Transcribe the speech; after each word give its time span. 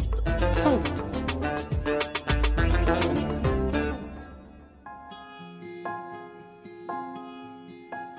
بودكاست 0.00 0.14
صوت. 0.52 1.04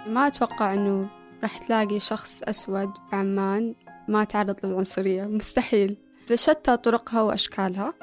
ما 0.07 0.27
أتوقع 0.27 0.73
أنه 0.73 1.07
راح 1.43 1.57
تلاقي 1.57 1.99
شخص 1.99 2.41
أسود 2.43 2.89
بعمان 3.11 3.75
ما 4.07 4.23
تعرض 4.23 4.55
للعنصرية. 4.63 5.23
مستحيل. 5.23 5.97
بشتى 6.29 6.77
طرقها 6.77 7.21
وأشكالها. 7.21 7.93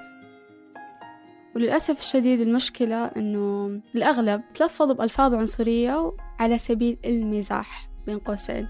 وللأسف 1.57 1.99
الشديد 1.99 2.41
المشكلة 2.41 3.05
أنه 3.05 3.81
الأغلب 3.95 4.43
تلفظوا 4.55 4.95
بألفاظ 4.95 5.35
عنصرية 5.35 6.13
على 6.39 6.59
سبيل 6.59 6.99
المزاح 7.05 7.89
بين 8.07 8.19
قوسين. 8.19 8.69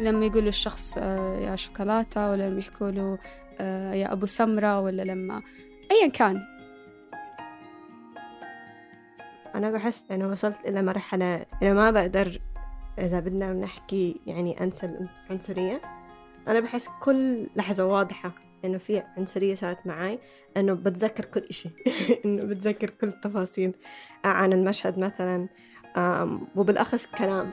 لما 0.00 0.26
يقولوا 0.26 0.48
الشخص 0.48 0.98
آه، 0.98 1.38
يا 1.38 1.56
شوكولاتة 1.56 2.30
ولا 2.30 2.50
لما 2.50 2.58
يحكوا 2.58 2.90
له 2.90 3.18
يا 3.94 4.12
أبو 4.12 4.26
سمرة 4.26 4.80
ولا 4.80 5.02
لما 5.02 5.42
أيا 5.90 6.08
كان. 6.08 6.42
أنا 9.54 9.70
بحس 9.70 10.04
إنه 10.10 10.28
وصلت 10.28 10.56
إلى 10.66 10.82
مرحلة 10.82 11.46
إنه 11.62 11.72
ما 11.72 11.90
بقدر 11.90 12.40
إذا 12.98 13.20
بدنا 13.20 13.52
نحكي 13.52 14.20
يعني 14.26 14.60
أنسى 14.60 15.06
العنصرية 15.30 15.80
أنا 16.48 16.60
بحس 16.60 16.88
كل 17.02 17.46
لحظة 17.56 17.86
واضحة 17.86 18.32
إنه 18.64 18.78
في 18.78 19.02
عنصرية 19.16 19.54
صارت 19.54 19.86
معي 19.86 20.18
إنه 20.56 20.72
بتذكر 20.72 21.24
كل 21.24 21.40
إشي. 21.40 21.68
إنه 22.24 22.44
بتذكر 22.44 22.90
كل 22.90 23.08
التفاصيل. 23.08 23.72
عن 24.24 24.52
المشهد 24.52 24.98
مثلا 24.98 25.48
وبالأخص 26.56 27.06
كلام. 27.06 27.50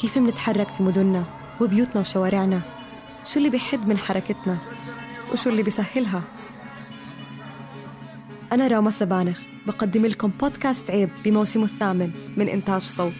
كيف 0.00 0.18
منتحرك 0.18 0.68
في 0.68 0.82
مدننا 0.82 1.24
وبيوتنا 1.60 2.00
وشوارعنا؟ 2.00 2.60
شو 3.24 3.38
اللي 3.38 3.50
بيحد 3.50 3.88
من 3.88 3.98
حركتنا؟ 3.98 4.58
وشو 5.32 5.50
اللي 5.50 5.62
بيسهلها؟ 5.62 6.22
أنا 8.52 8.66
راما 8.66 8.90
سبانخ 8.90 9.38
بقدم 9.66 10.06
لكم 10.06 10.28
بودكاست 10.28 10.90
عيب 10.90 11.10
بموسمه 11.24 11.64
الثامن 11.64 12.12
من 12.36 12.48
إنتاج 12.48 12.82
صوت. 12.82 13.12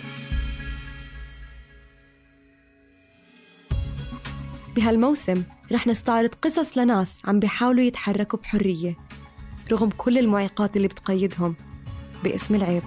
بهالموسم 4.76 5.42
رح 5.72 5.86
نستعرض 5.86 6.34
قصص 6.42 6.78
لناس 6.78 7.18
عم 7.24 7.40
بيحاولوا 7.40 7.84
يتحركوا 7.84 8.38
بحرية 8.38 8.96
رغم 9.72 9.90
كل 9.96 10.18
المعيقات 10.18 10.76
اللي 10.76 10.88
بتقيدهم 10.88 11.56
باسم 12.24 12.54
العيب. 12.54 12.82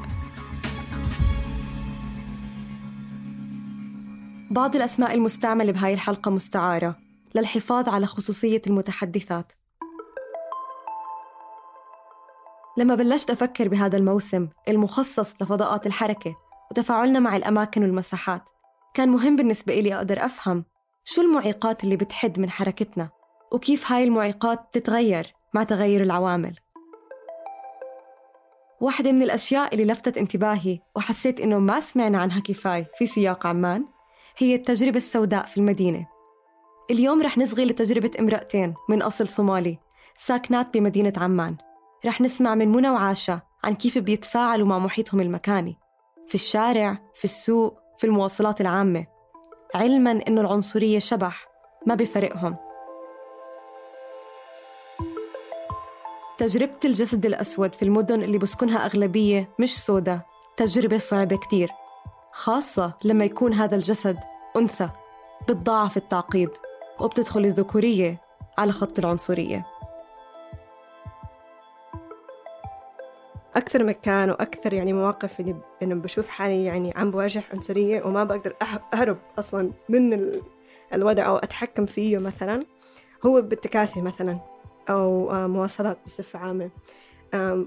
بعض 4.53 4.75
الأسماء 4.75 5.14
المستعملة 5.14 5.72
بهاي 5.72 5.94
الحلقة 5.94 6.31
مستعارة 6.31 6.97
للحفاظ 7.36 7.90
على 7.90 8.06
خصوصية 8.06 8.62
المتحدثات. 8.68 9.52
لما 12.78 12.96
بلشت 12.96 13.30
أفكر 13.30 13.68
بهذا 13.68 13.97
الموسم 13.97 14.47
المخصص 14.68 15.42
لفضاءات 15.42 15.88
الحركة 15.88 16.36
وتفاعلنا 16.72 17.19
مع 17.19 17.36
الأماكن 17.36 17.81
والمساحات 17.81 18.50
كان 18.94 19.09
مهم 19.09 19.36
بالنسبة 19.36 19.74
إلي 19.74 19.96
أقدر 19.96 20.25
أفهم 20.25 20.66
شو 21.03 21.22
المعيقات 21.22 21.84
اللي 21.84 21.96
بتحد 21.96 22.40
من 22.40 22.50
حركتنا 22.50 23.09
وكيف 23.52 23.92
هاي 23.92 24.03
المعيقات 24.03 24.59
تتغير 24.72 25.34
مع 25.53 25.63
تغير 25.63 26.02
العوامل. 26.03 26.56
واحدة 28.81 29.12
من 29.12 29.22
الأشياء 29.22 29.74
اللي 29.74 29.86
لفتت 29.86 30.18
انتباهي 30.18 30.80
وحسيت 30.96 31.42
إنه 31.42 31.59
ما 31.59 31.80
سمعنا 31.80 32.18
عنها 32.18 32.40
كفاية 32.40 32.92
في 32.97 33.06
سياق 33.06 33.47
عمان 33.47 33.93
هي 34.38 34.55
التجربة 34.55 34.97
السوداء 34.97 35.45
في 35.45 35.57
المدينة. 35.57 36.07
اليوم 36.91 37.21
رح 37.21 37.38
نصغي 37.38 37.66
لتجربة 37.66 38.11
امرأتين 38.19 38.73
من 38.89 39.01
أصل 39.01 39.27
صومالي 39.27 39.77
ساكنات 40.17 40.73
بمدينة 40.73 41.13
عمان. 41.17 41.57
رح 42.05 42.21
نسمع 42.21 42.55
من 42.55 42.71
منى 42.71 42.89
وعاشا 42.89 43.41
عن 43.63 43.75
كيف 43.75 43.97
بيتفاعلوا 43.97 44.67
مع 44.67 44.79
محيطهم 44.79 45.21
المكاني 45.21 45.77
في 46.27 46.35
الشارع، 46.35 46.97
في 47.13 47.23
السوق، 47.23 47.79
في 47.97 48.03
المواصلات 48.07 48.61
العامة. 48.61 49.05
علما 49.75 50.11
إنه 50.27 50.41
العنصرية 50.41 51.00
شبح 51.00 51.47
ما 51.88 51.95
بفرقهم. 51.95 52.55
تجربة 56.38 56.79
الجسد 56.85 57.25
الأسود 57.25 57.75
في 57.75 57.83
المدن 57.83 58.21
اللي 58.21 58.38
بسكنها 58.38 58.85
أغلبية 58.85 59.50
مش 59.59 59.83
سودا 59.83 60.21
تجربة 60.57 60.97
صعبة 60.97 61.35
كتير. 61.35 61.69
خاصة 62.33 62.94
لما 63.03 63.25
يكون 63.25 63.53
هذا 63.53 63.75
الجسد 63.75 64.17
أنثى 64.57 64.89
بتضاعف 65.49 65.97
التعقيد 65.97 66.49
وبتدخل 66.99 67.39
الذكورية 67.45 68.17
على 68.57 68.71
خط 68.71 68.99
العنصرية. 68.99 69.66
أكثر 73.55 73.83
مكان 73.83 74.29
وأكثر 74.29 74.73
يعني 74.73 74.94
مواقف 74.94 75.39
إني 75.39 75.55
إنه 75.83 75.95
بشوف 75.95 76.29
حالي 76.29 76.63
يعني 76.66 76.94
عم 76.95 77.11
بواجه 77.11 77.44
عنصرية 77.53 78.03
وما 78.03 78.23
بقدر 78.23 78.55
أح- 78.63 78.94
أهرب 78.94 79.17
أصلا 79.39 79.71
من 79.89 80.13
ال- 80.13 80.41
الوضع 80.94 81.25
أو 81.27 81.38
أتحكم 81.38 81.85
فيه 81.85 82.17
مثلا 82.17 82.65
هو 83.25 83.41
بالتكاسي 83.41 84.01
مثلا 84.01 84.39
أو 84.89 85.31
آه، 85.31 85.47
مواصلات 85.47 85.97
بصفة 86.05 86.39
عامة. 86.39 86.69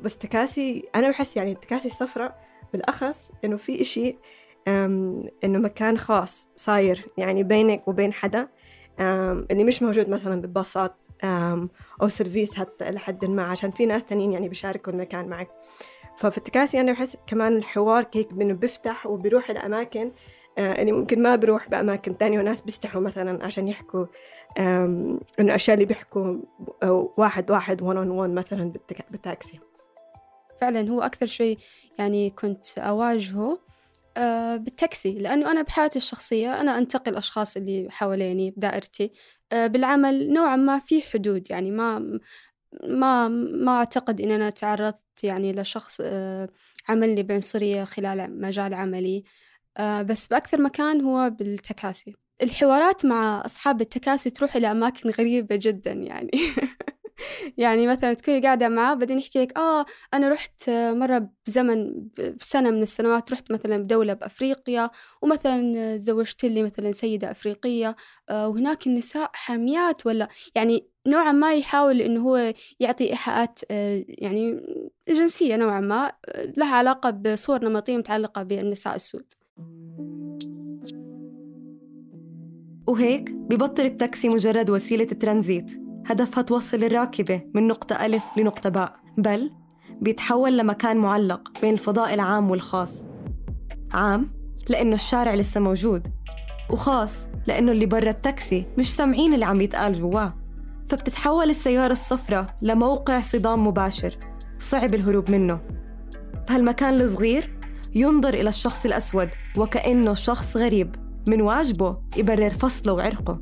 بس 0.02 0.18
تكاسي 0.18 0.84
أنا 0.94 1.10
بحس 1.10 1.36
يعني 1.36 1.52
التكاسي 1.52 1.88
الصفراء 1.88 2.44
بالأخص 2.72 3.30
إنه 3.44 3.56
في 3.56 3.80
إشي 3.80 4.16
إنه 4.68 5.58
مكان 5.58 5.98
خاص 5.98 6.48
صاير 6.56 7.06
يعني 7.18 7.42
بينك 7.42 7.88
وبين 7.88 8.12
حدا 8.12 8.48
اللي 9.50 9.64
مش 9.64 9.82
موجود 9.82 10.08
مثلا 10.08 10.40
بالباصات 10.40 10.94
آم، 11.24 11.70
أو 12.02 12.08
service 12.08 12.54
حتى 12.54 12.88
إلى 12.88 12.98
حد 12.98 13.24
ما 13.24 13.42
عشان 13.42 13.70
في 13.70 13.86
ناس 13.86 14.04
تانيين 14.04 14.32
يعني 14.32 14.48
بيشاركوا 14.48 14.92
المكان 14.92 15.28
معك. 15.28 15.48
ففي 16.16 16.38
التكاسي 16.38 16.80
أنا 16.80 16.92
بحس 16.92 17.16
كمان 17.26 17.56
الحوار 17.56 18.06
هيك 18.14 18.32
إنه 18.32 18.54
بيفتح 18.54 19.06
وبيروح 19.06 19.50
لأماكن 19.50 20.10
آه، 20.58 20.80
اللي 20.80 20.92
ممكن 20.92 21.22
ما 21.22 21.36
بروح 21.36 21.68
بأماكن 21.68 22.18
تانية 22.18 22.38
وناس 22.38 22.60
بيستحوا 22.60 23.00
مثلا 23.00 23.44
عشان 23.44 23.68
يحكوا 23.68 24.06
إنه 24.58 25.54
أشياء 25.54 25.74
اللي 25.74 25.86
بيحكوا 25.86 26.36
واحد 27.16 27.50
واحد 27.50 27.82
one 27.82 27.96
on 27.96 28.10
one 28.10 28.34
مثلا 28.34 28.72
بالتاكسي. 29.10 29.60
فعلا 30.60 30.90
هو 30.90 31.00
أكثر 31.02 31.26
شيء 31.26 31.58
يعني 31.98 32.30
كنت 32.30 32.78
أواجهه 32.78 33.58
بالتاكسي 34.56 35.18
لأنه 35.18 35.50
أنا 35.50 35.62
بحياتي 35.62 35.98
الشخصية 35.98 36.60
أنا 36.60 36.78
أنتقي 36.78 37.10
الأشخاص 37.10 37.56
اللي 37.56 37.86
حواليني 37.90 38.50
بدائرتي 38.50 39.12
آه، 39.52 39.66
بالعمل 39.66 40.32
نوعا 40.32 40.56
ما 40.56 40.78
في 40.78 41.02
حدود 41.02 41.50
يعني 41.50 41.70
ما 41.70 42.18
ما 42.84 43.28
ما 43.28 43.72
أعتقد 43.78 44.20
إن 44.20 44.30
أنا 44.30 44.50
تعرضت 44.50 45.24
يعني 45.24 45.52
لشخص 45.52 46.00
آه، 46.04 46.48
عملني 46.88 47.22
بعنصرية 47.22 47.84
خلال 47.84 48.40
مجال 48.40 48.74
عملي. 48.74 49.24
آه، 49.78 50.02
بس 50.02 50.26
بأكثر 50.26 50.62
مكان 50.62 51.00
هو 51.00 51.30
بالتكاسي. 51.30 52.16
الحوارات 52.42 53.04
مع 53.04 53.42
أصحاب 53.44 53.80
التكاسي 53.80 54.30
تروح 54.30 54.56
إلى 54.56 54.70
أماكن 54.70 55.10
غريبة 55.10 55.58
جدا 55.62 55.92
يعني. 55.92 56.30
يعني 57.58 57.86
مثلا 57.86 58.14
تكوني 58.14 58.40
قاعدة 58.40 58.68
معاه 58.68 58.94
بعدين 58.94 59.18
يحكي 59.18 59.42
لك 59.42 59.58
آه 59.58 59.84
أنا 60.14 60.28
رحت 60.28 60.70
مرة 60.70 61.30
بزمن 61.46 62.08
بسنة 62.40 62.70
من 62.70 62.82
السنوات 62.82 63.32
رحت 63.32 63.52
مثلا 63.52 63.76
بدولة 63.76 64.12
بأفريقيا 64.12 64.90
ومثلا 65.22 65.96
زوجت 65.96 66.44
لي 66.44 66.62
مثلا 66.62 66.92
سيدة 66.92 67.30
أفريقية 67.30 67.96
آه 68.28 68.48
وهناك 68.48 68.86
النساء 68.86 69.30
حاميات 69.32 70.06
ولا 70.06 70.28
يعني 70.54 70.88
نوعا 71.06 71.32
ما 71.32 71.54
يحاول 71.54 72.00
إنه 72.00 72.20
هو 72.20 72.54
يعطي 72.80 73.10
إيحاءات 73.10 73.60
آه 73.70 74.04
يعني 74.08 74.60
جنسية 75.08 75.56
نوعا 75.56 75.80
ما 75.80 76.12
لها 76.56 76.74
علاقة 76.74 77.10
بصور 77.10 77.64
نمطية 77.64 77.96
متعلقة 77.96 78.42
بالنساء 78.42 78.94
السود. 78.94 79.24
وهيك 82.86 83.30
ببطل 83.30 83.82
التاكسي 83.82 84.28
مجرد 84.28 84.70
وسيلة 84.70 85.04
ترانزيت. 85.04 85.85
هدفها 86.06 86.42
توصل 86.42 86.84
الراكبة 86.84 87.42
من 87.54 87.66
نقطة 87.66 88.06
ألف 88.06 88.24
لنقطة 88.36 88.68
باء 88.68 88.96
بل 89.18 89.50
بيتحول 90.00 90.58
لمكان 90.58 90.96
معلق 90.96 91.60
بين 91.62 91.74
الفضاء 91.74 92.14
العام 92.14 92.50
والخاص. 92.50 93.04
عام 93.92 94.30
لأنه 94.68 94.94
الشارع 94.94 95.34
لسه 95.34 95.60
موجود 95.60 96.08
وخاص 96.70 97.26
لأنه 97.46 97.72
اللي 97.72 97.86
برا 97.86 98.10
التاكسي 98.10 98.66
مش 98.78 98.94
سامعين 98.94 99.34
اللي 99.34 99.44
عم 99.44 99.60
يتقال 99.60 99.92
جواه 99.92 100.34
فبتتحول 100.88 101.50
السيارة 101.50 101.92
الصفراء 101.92 102.56
لموقع 102.62 103.20
صدام 103.20 103.66
مباشر 103.66 104.18
صعب 104.58 104.94
الهروب 104.94 105.30
منه. 105.30 105.60
بهالمكان 106.48 107.00
الصغير 107.00 107.58
ينظر 107.94 108.34
إلى 108.34 108.48
الشخص 108.48 108.84
الأسود 108.86 109.28
وكأنه 109.58 110.14
شخص 110.14 110.56
غريب 110.56 110.96
من 111.28 111.40
واجبه 111.40 111.96
يبرر 112.16 112.50
فصله 112.50 112.92
وعرقه. 112.92 113.40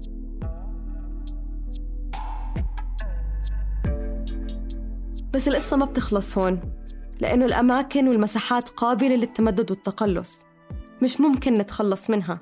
بس 5.35 5.49
القصة 5.49 5.77
ما 5.77 5.85
بتخلص 5.85 6.39
هون 6.39 6.61
لأنه 7.21 7.47
الأماكن 7.47 8.09
والمساحات 8.09 8.69
قابلة 8.69 9.17
للتمدد 9.17 9.71
والتقلص. 9.71 10.45
مش 11.03 11.21
ممكن 11.21 11.55
نتخلص 11.55 12.11
منها. 12.11 12.41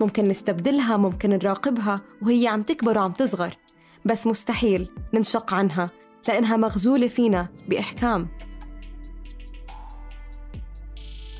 ممكن 0.00 0.24
نستبدلها 0.24 0.96
ممكن 0.96 1.30
نراقبها 1.30 2.00
وهي 2.22 2.48
عم 2.48 2.62
تكبر 2.62 2.98
وعم 2.98 3.12
تصغر. 3.12 3.56
بس 4.04 4.26
مستحيل 4.26 4.90
ننشق 5.14 5.54
عنها 5.54 5.90
لأنها 6.28 6.56
مغزولة 6.56 7.08
فينا 7.08 7.48
بإحكام. 7.68 8.28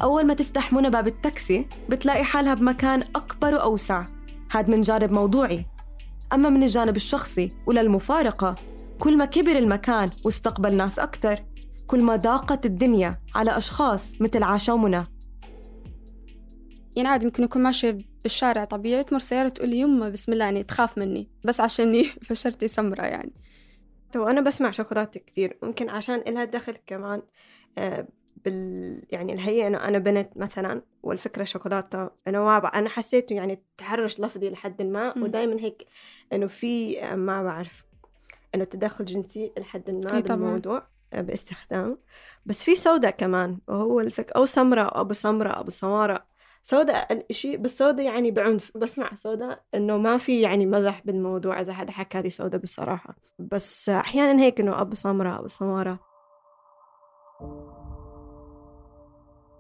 أول 0.03 0.27
ما 0.27 0.35
تفتح 0.35 0.73
منى 0.73 0.91
باب 0.91 1.07
التاكسي 1.07 1.67
بتلاقي 1.89 2.25
حالها 2.25 2.55
بمكان 2.55 3.03
أكبر 3.03 3.55
وأوسع. 3.55 4.05
هاد 4.53 4.71
من 4.71 4.81
جانب 4.81 5.13
موضوعي. 5.13 5.67
أما 6.33 6.49
من 6.51 6.63
الجانب 6.63 6.97
الشخصي 6.97 7.49
وللمفارقة 7.67 8.55
كل 9.03 9.17
ما 9.17 9.25
كبر 9.25 9.53
المكان 9.53 10.11
واستقبل 10.25 10.77
ناس 10.77 10.99
أكثر 10.99 11.45
كل 11.87 12.03
ما 12.03 12.17
ضاقت 12.17 12.67
الدنيا 12.67 13.21
على 13.35 13.59
أشخاص 13.59 14.21
مثل 14.21 14.43
عاشا 14.43 14.73
ومنى 14.73 15.05
يعني 16.97 17.09
عادي 17.09 17.27
ممكن 17.27 17.43
أكون 17.43 17.63
ماشية 17.63 17.99
بالشارع 18.23 18.65
طبيعي 18.65 19.05
تمر 19.05 19.19
سيارة 19.19 19.49
تقول 19.49 19.69
لي 19.69 19.79
يمه 19.79 20.09
بسم 20.09 20.33
الله 20.33 20.45
يعني 20.45 20.63
تخاف 20.63 20.99
مني 20.99 21.31
بس 21.45 21.61
عشاني 21.61 22.05
فشرتي 22.05 22.69
سمرة 22.79 23.03
يعني. 23.03 23.33
تو 24.13 24.29
أنا 24.29 24.41
بسمع 24.41 24.71
شوكولاتة 24.71 25.21
كثير 25.21 25.59
ممكن 25.63 25.89
عشان 25.89 26.15
إلها 26.15 26.45
دخل 26.45 26.77
كمان 26.87 27.23
آه، 27.79 28.09
بال 28.45 29.03
يعني 29.11 29.33
الهيئة 29.33 29.67
إنه 29.67 29.89
أنا 29.89 29.99
بنت 29.99 30.37
مثلا 30.37 30.83
والفكرة 31.03 31.45
شوكولاتة 31.45 32.11
أنا 32.29 32.41
ما 32.41 32.79
أنا 32.79 32.89
حسيته 32.89 33.35
يعني 33.35 33.63
تحرش 33.79 34.21
لفظي 34.21 34.51
لحد 34.51 34.83
ما 34.83 35.19
ودائما 35.19 35.61
هيك 35.61 35.87
إنه 36.33 36.47
في 36.47 37.03
آه، 37.03 37.15
ما 37.15 37.43
بعرف 37.43 37.92
إنه 38.55 38.65
تدخل 38.65 39.05
جنسي 39.05 39.53
لحد 39.59 39.91
ما 39.91 40.21
بالموضوع 40.21 40.83
آه، 41.13 41.21
باستخدام. 41.21 41.99
بس 42.47 42.65
في 42.65 42.75
سوداء 42.75 43.11
كمان 43.11 43.59
وهو 43.69 44.01
الفك 44.01 44.33
أو 44.33 44.45
سمراء 44.45 44.97
أو 44.97 45.01
أبو 45.01 45.13
سمراء 45.13 45.61
أبو 45.61 45.71
سمارة. 45.71 46.25
سوداء 46.63 47.27
الشيء 47.31 47.57
بس 47.57 47.79
سوداء 47.79 48.07
يعني 48.07 48.31
بعنف. 48.31 48.77
بسمع 48.77 49.15
سوداء 49.15 49.63
إنه 49.75 49.99
ما 49.99 50.19
في 50.19 50.41
يعني 50.41 50.67
مزح 50.67 51.03
بالموضوع 51.05 51.61
إذا 51.61 51.73
حدا 51.73 51.93
حكى 51.93 52.23
لي 52.23 52.31
سوداء 52.31 52.61
بصراحة. 52.61 53.17
بس 53.39 53.89
أحيانا 53.89 54.43
هيك 54.43 54.61
إنه 54.61 54.81
أبو 54.81 54.95
سمراء 54.95 55.39
أبو 55.39 55.49
سمارة. 55.49 55.99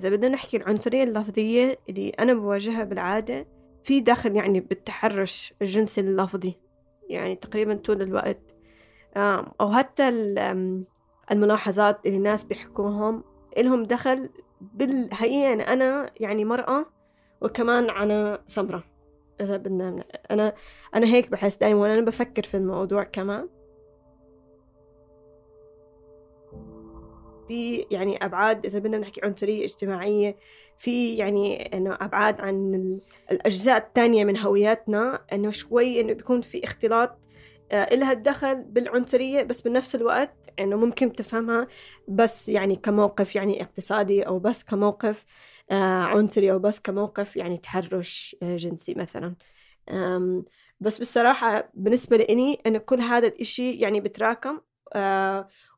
إذا 0.01 0.09
بدنا 0.09 0.29
نحكي 0.29 0.57
العنصريه 0.57 1.05
اللفظيه 1.05 1.79
اللي 1.89 2.11
أنا 2.11 2.35
بواجهها 2.35 2.85
بالعادة 2.85 3.47
في 3.83 4.01
دخل 4.01 4.37
يعني 4.37 4.61
بالتحرش 4.61 5.55
الجنسي 5.63 6.01
اللفظي. 6.01 6.55
يعني 7.09 7.37
تقريبا 7.37 7.75
طول 7.75 8.03
الوقت 8.03 8.52
أو 9.17 9.73
حتى 9.73 10.09
الملاحظات 11.31 12.07
اللي 12.07 12.17
الناس 12.17 12.45
بيحكوهم 12.45 13.25
إلهم 13.59 13.85
دخل 13.85 14.29
بالحقيقة 14.61 15.53
أنا, 15.53 15.73
أنا 15.73 16.11
يعني 16.21 16.45
مرأة 16.45 16.87
وكمان 17.41 17.91
أنا 17.91 18.43
سمرة. 18.47 18.85
إذا 19.41 19.57
بدنا 19.57 20.05
أنا 20.31 20.55
أنا 20.95 21.07
هيك 21.07 21.31
بحس 21.31 21.57
دايما 21.57 21.81
وأنا 21.81 22.01
بفكر 22.01 22.43
في 22.43 22.57
الموضوع 22.57 23.03
كمان. 23.03 23.49
في 27.49 27.87
يعني 27.91 28.25
أبعاد 28.25 28.67
إذا 28.67 28.79
بدنا 28.79 28.99
نحكي 28.99 29.21
عنصرية 29.25 29.65
اجتماعية 29.65 30.37
في 30.77 31.17
يعني 31.17 31.77
إنه 31.77 31.99
أبعاد 32.01 32.41
عن 32.41 33.01
الأجزاء 33.31 33.77
الثانية 33.77 34.25
من 34.25 34.39
هوياتنا 34.39 35.23
إنه 35.33 35.51
شوي 35.51 36.01
إنه 36.01 36.13
بيكون 36.13 36.41
في 36.41 36.65
اختلاط 36.65 37.19
إلها 37.73 38.13
الدخل 38.13 38.55
بالعنصرية 38.63 39.43
بس 39.43 39.61
بنفس 39.61 39.95
الوقت 39.95 40.35
إنه 40.59 40.77
ممكن 40.77 41.13
تفهمها 41.13 41.69
بس 42.09 42.49
يعني 42.49 42.77
كموقف 42.77 43.37
يعني 43.37 43.63
اقتصادي 43.63 44.23
أو 44.23 44.39
بس 44.39 44.65
كموقف 44.65 45.25
آه، 45.71 46.03
عنصري 46.03 46.53
أو 46.53 46.59
بس 46.59 46.81
كموقف 46.81 47.37
يعني 47.37 47.59
تحرش 47.59 48.37
آه، 48.43 48.57
جنسي 48.57 48.95
مثلا. 48.95 49.35
بس 50.81 50.99
بصراحة 50.99 51.71
بالنسبة 51.75 52.17
لإني 52.17 52.61
إنه 52.67 52.79
كل 52.79 53.01
هذا 53.01 53.27
الإشي 53.27 53.73
يعني 53.73 54.01
بتراكم 54.01 54.61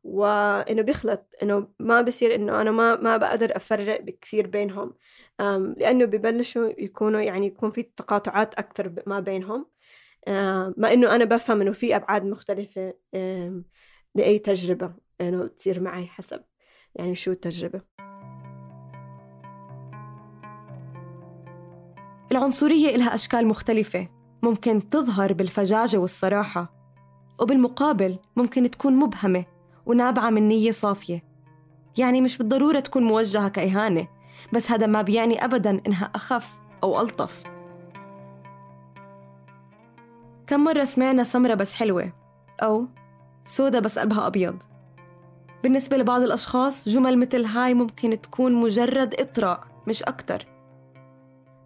وإنه 0.04 0.82
بيخلط 0.82 1.26
إنه 1.42 1.68
ما 1.78 2.02
بصير 2.02 2.34
إنه 2.34 2.60
أنا 2.60 2.70
ما 2.70 2.96
ما 2.96 3.16
بقدر 3.16 3.56
أفرق 3.56 4.00
بكثير 4.00 4.46
بينهم. 4.46 4.94
لأنه 5.76 6.04
ببلشوا 6.04 6.68
يكونوا 6.78 7.20
يعني 7.20 7.46
يكون 7.46 7.70
في 7.70 7.82
تقاطعات 7.82 8.54
أكثر 8.54 8.92
ما 9.06 9.20
بينهم. 9.20 9.60
آه، 9.60 9.73
مع 10.76 10.92
إنه 10.92 11.14
أنا 11.14 11.24
بفهم 11.24 11.60
إنه 11.60 11.72
في 11.72 11.96
أبعاد 11.96 12.24
مختلفة 12.24 12.94
لأي 14.14 14.38
تجربة 14.38 14.94
إنه 15.20 15.46
تصير 15.46 15.80
معي 15.80 16.06
حسب 16.06 16.40
يعني 16.94 17.14
شو 17.14 17.30
التجربة. 17.30 17.80
العنصرية 22.32 22.94
إلها 22.94 23.14
أشكال 23.14 23.46
مختلفة 23.46 24.08
ممكن 24.42 24.90
تظهر 24.90 25.32
بالفجاجة 25.32 25.96
والصراحة 25.96 26.74
وبالمقابل 27.40 28.18
ممكن 28.36 28.70
تكون 28.70 28.96
مبهمة 28.96 29.44
ونابعة 29.86 30.30
من 30.30 30.48
نية 30.48 30.70
صافية. 30.70 31.22
يعني 31.98 32.20
مش 32.20 32.38
بالضرورة 32.38 32.80
تكون 32.80 33.02
موجهة 33.02 33.48
كإهانة 33.48 34.08
بس 34.52 34.70
هذا 34.70 34.86
ما 34.86 35.02
بيعني 35.02 35.44
أبداً 35.44 35.82
إنها 35.86 36.04
أخف 36.14 36.54
أو 36.82 37.00
ألطف. 37.00 37.53
كم 40.46 40.64
مرة 40.64 40.84
سمعنا 40.84 41.24
سمرة 41.24 41.54
بس 41.54 41.74
حلوة؟ 41.74 42.12
أو 42.62 42.86
سودة 43.44 43.80
بس 43.80 43.98
قلبها 43.98 44.26
أبيض. 44.26 44.62
بالنسبة 45.62 45.96
لبعض 45.96 46.22
الأشخاص 46.22 46.88
جمل 46.88 47.18
مثل 47.18 47.44
هاي 47.44 47.74
ممكن 47.74 48.20
تكون 48.20 48.52
مجرد 48.52 49.14
إطراء 49.20 49.64
مش 49.86 50.02
أكتر. 50.02 50.46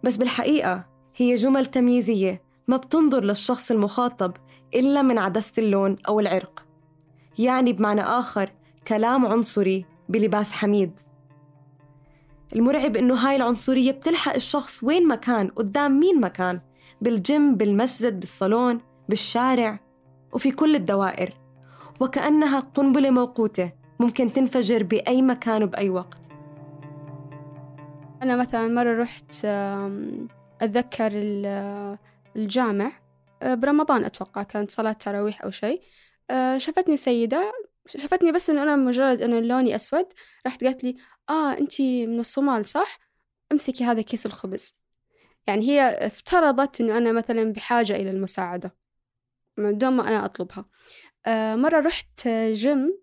بس 0.03 0.17
بالحقيقة 0.17 0.85
هي 1.15 1.35
جمل 1.35 1.65
تمييزية 1.65 2.41
ما 2.67 2.77
بتنظر 2.77 3.23
للشخص 3.23 3.71
المخاطب 3.71 4.33
إلا 4.75 5.01
من 5.01 5.17
عدسة 5.17 5.53
اللون 5.57 5.95
أو 6.07 6.19
العرق. 6.19 6.65
يعني 7.39 7.73
بمعنى 7.73 8.01
آخر 8.01 8.51
كلام 8.87 9.25
عنصري 9.25 9.85
بلباس 10.09 10.53
حميد. 10.53 10.99
المرعب 12.55 12.97
إنه 12.97 13.13
هاي 13.13 13.35
العنصرية 13.35 13.91
بتلحق 13.91 14.33
الشخص 14.35 14.83
وين 14.83 15.07
ما 15.07 15.15
كان 15.15 15.47
قدام 15.47 15.99
مين 15.99 16.19
ما 16.19 16.27
كان. 16.27 16.59
بالجيم 17.01 17.55
بالمسجد 17.55 18.19
بالصالون 18.19 18.81
بالشارع 19.09 19.79
وفي 20.33 20.51
كل 20.51 20.75
الدوائر. 20.75 21.33
وكأنها 21.99 22.59
قنبلة 22.59 23.09
موقوتة 23.09 23.71
ممكن 23.99 24.33
تنفجر 24.33 24.83
بأي 24.83 25.21
مكان 25.21 25.63
وبأي 25.63 25.89
وقت. 25.89 26.27
أنا 28.21 28.35
مثلا 28.35 28.67
مرة 28.67 29.01
رحت 29.01 29.45
أتذكر 30.61 31.11
الجامع 32.35 32.91
آه، 33.41 33.55
برمضان 33.55 34.05
أتوقع 34.05 34.43
كانت 34.43 34.71
صلاة 34.71 34.91
تراويح 34.91 35.43
أو 35.43 35.51
شيء. 35.51 35.81
آه، 36.31 36.57
شافتني 36.57 36.97
سيدة 36.97 37.51
شافتني 37.87 38.31
بس 38.31 38.49
إنه 38.49 38.63
أنا 38.63 38.75
مجرد 38.75 39.21
إنه 39.21 39.39
لوني 39.39 39.75
أسود. 39.75 40.05
راحت 40.45 40.63
قالت 40.63 40.83
لي 40.83 40.95
آه 41.29 41.57
أنتي 41.57 42.07
من 42.07 42.19
الصومال 42.19 42.65
صح؟ 42.65 42.99
امسكي 43.51 43.83
هذا 43.83 44.01
كيس 44.01 44.25
الخبز. 44.25 44.75
يعني 45.49 45.67
هي 45.67 45.81
افترضت 45.81 46.81
إنه 46.81 46.97
أنا 46.97 47.11
مثلا 47.11 47.53
بحاجة 47.53 47.95
إلى 47.95 48.11
المساعدة 48.11 48.75
من 49.57 49.77
دون 49.77 49.89
ما 49.93 50.07
أنا 50.07 50.25
أطلبها. 50.25 50.65
آه 51.25 51.55
مرة 51.55 51.79
رحت 51.79 52.27
جيم 52.27 52.99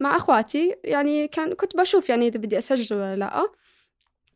مع 0.00 0.16
أخواتي 0.16 0.76
يعني 0.84 1.28
كان 1.28 1.54
كنت 1.54 1.76
بشوف 1.76 2.08
يعني 2.08 2.28
إذا 2.28 2.38
بدي 2.38 2.58
أسجل 2.58 2.96
ولا 2.96 3.16
لأ. 3.16 3.46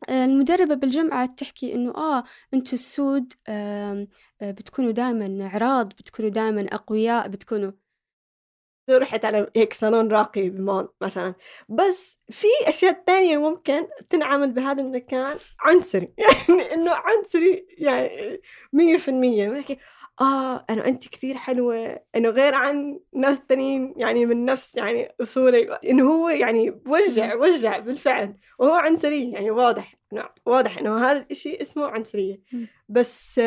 آه، 0.09 0.25
المدربة 0.25 0.75
بالجيم 0.75 1.09
قعدت 1.11 1.39
تحكي 1.39 1.73
إنه 1.75 1.91
آه 1.95 2.23
أنتوا 2.53 2.73
السود 2.73 3.33
آه 3.47 4.07
بتكونوا 4.41 4.91
دائما 4.91 5.49
عراض 5.53 5.89
بتكونوا 5.89 6.31
دائما 6.31 6.67
أقوياء 6.71 7.27
بتكونوا 7.27 7.71
رحت 8.89 9.25
على 9.25 9.51
هيك 9.55 9.73
صالون 9.73 10.11
راقي 10.11 10.49
بمول 10.49 10.89
مثلا. 11.01 11.35
بس 11.69 12.19
في 12.29 12.47
أشياء 12.65 13.03
تانية 13.07 13.37
ممكن 13.37 13.87
تنعمل 14.09 14.51
بهذا 14.51 14.81
المكان 14.81 15.37
عنصري. 15.59 16.13
يعني 16.17 16.73
إنه 16.73 16.91
عنصري 16.91 17.67
يعني 17.77 18.41
مية 18.73 18.97
في 18.97 19.07
المية. 19.07 19.63
آه 20.21 20.65
انه 20.69 20.85
أنت 20.85 21.07
كثير 21.07 21.35
حلوة. 21.35 21.99
إنه 22.15 22.29
غير 22.29 22.55
عن 22.55 22.99
ناس 23.13 23.39
تانيين 23.49 23.93
يعني 23.97 24.25
من 24.25 24.45
نفس 24.45 24.75
يعني 24.75 25.15
أصولي. 25.21 25.79
إنه 25.85 26.11
هو 26.11 26.29
يعني 26.29 26.69
بوجع 26.69 27.35
وجع 27.35 27.79
بالفعل. 27.79 28.37
وهو 28.59 28.73
عنصري 28.73 29.31
يعني 29.31 29.51
واضح. 29.51 29.95
واضح 30.45 30.77
إنه 30.77 30.97
هذا 30.97 31.25
الشيء 31.31 31.61
اسمه 31.61 31.87
عنصرية. 31.87 32.41
بس 32.89 33.41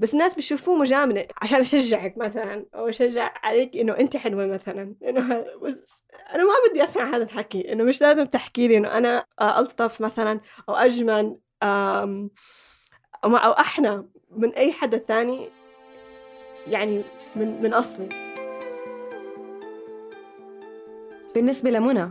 بس 0.00 0.14
الناس 0.14 0.34
بيشوفوه 0.34 0.76
مجاملة 0.76 1.26
عشان 1.42 1.60
أشجعك 1.60 2.18
مثلا 2.18 2.66
أو 2.74 2.88
أشجع 2.88 3.32
عليك 3.42 3.76
إنه 3.76 3.92
أنت 3.92 4.16
حلوة 4.16 4.46
مثلا. 4.46 4.94
إنه 5.04 5.44
بس 5.62 6.02
أنا 6.34 6.44
ما 6.44 6.52
بدي 6.70 6.84
أسمع 6.84 7.16
هذا 7.16 7.22
الحكي. 7.22 7.72
إنه 7.72 7.84
مش 7.84 8.00
لازم 8.00 8.24
تحكي 8.24 8.68
لي 8.68 8.76
إنه 8.76 8.98
أنا 8.98 9.26
ألطف 9.40 10.00
مثلا 10.00 10.40
أو 10.68 10.74
أجمل 10.74 11.36
أو 11.62 12.28
أو 13.24 13.52
أحنى 13.52 14.08
من 14.30 14.54
أي 14.54 14.72
حدا 14.72 14.98
ثاني 14.98 15.48
يعني 16.66 17.02
من 17.36 17.62
من 17.62 17.74
أصلي. 17.74 18.08
بالنسبة 21.34 21.70
لمنى 21.70 22.10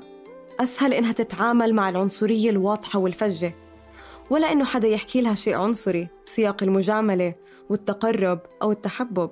أسهل 0.59 0.93
إنها 0.93 1.11
تتعامل 1.11 1.73
مع 1.73 1.89
العنصرية 1.89 2.49
الواضحة 2.49 2.99
والفجة. 2.99 3.53
ولا 4.29 4.51
إنه 4.51 4.65
حدا 4.65 4.87
يحكي 4.87 5.21
لها 5.21 5.35
شيء 5.35 5.55
عنصري 5.55 6.07
بسياق 6.25 6.63
المجاملة 6.63 7.35
والتقرب 7.69 8.39
أو 8.61 8.71
التحبب. 8.71 9.31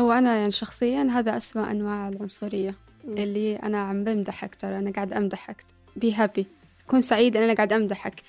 هو 0.00 0.12
أنا 0.12 0.36
يعني 0.36 0.52
شخصيا 0.52 1.02
هذا 1.02 1.36
أسوأ 1.36 1.70
أنواع 1.70 2.08
العنصرية 2.08 2.74
اللي 3.04 3.56
أنا 3.56 3.78
عم 3.78 4.04
بمدحك 4.04 4.54
ترى 4.54 4.78
أنا 4.78 4.90
قاعد 4.90 5.12
أمدحك. 5.12 5.64
بي 5.96 6.14
هابي 6.14 6.46
كون 6.86 7.00
سعيد 7.00 7.36
أنا 7.36 7.54
قاعد 7.54 7.72
أمدحك. 7.72 8.22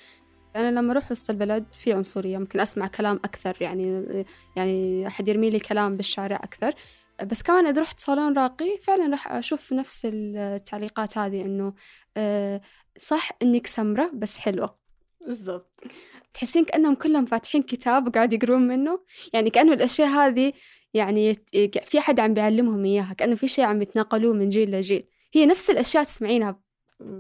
أنا 0.56 0.80
لما 0.80 0.92
أروح 0.92 1.12
وسط 1.12 1.30
البلد 1.30 1.66
في 1.80 1.94
عنصرية 1.94 2.38
ممكن 2.38 2.60
أسمع 2.60 2.88
كلام 2.88 3.16
أكثر 3.16 3.58
يعني 3.62 4.04
يعني 4.56 5.08
أحد 5.08 5.28
يرمي 5.28 5.50
لي 5.50 5.60
كلام 5.60 5.98
بالشارع 5.98 6.36
أكثر. 6.36 6.74
بس 7.26 7.44
كمان 7.44 7.68
إذا 7.68 7.82
رحت 7.82 8.00
صالون 8.00 8.38
راقي 8.38 8.78
فعلا 8.82 9.12
راح 9.12 9.32
أشوف 9.32 9.74
نفس 9.74 10.08
التعليقات 10.14 11.18
هذه 11.18 11.42
إنه 11.42 11.74
آه، 12.18 12.62
صح 13.00 13.30
إنك 13.42 13.68
سمرة 13.68 14.12
بس 14.14 14.38
حلوة. 14.38 14.76
بالضبط. 15.28 15.84
تحسين 16.34 16.66
كأنهم 16.66 16.96
كلهم 16.96 17.26
فاتحين 17.26 17.62
كتاب 17.62 18.08
وقاعد 18.08 18.34
يقرون 18.34 18.68
منه. 18.68 19.00
يعني 19.34 19.50
كأنه 19.50 19.74
الأشياء 19.74 20.08
هذه 20.08 20.54
يعني 20.94 21.34
في 21.86 22.00
حد 22.00 22.20
عم 22.20 22.34
بيعلمهم 22.34 22.86
إياها 22.86 23.14
كأنه 23.14 23.36
في 23.36 23.48
شيء 23.48 23.66
عم 23.66 23.82
يتناقلوه 23.82 24.34
من 24.34 24.50
جيل 24.50 24.72
لجيل. 24.72 25.08
هي 25.34 25.46
نفس 25.46 25.70
الأشياء 25.70 26.04
تسمعينها 26.04 26.60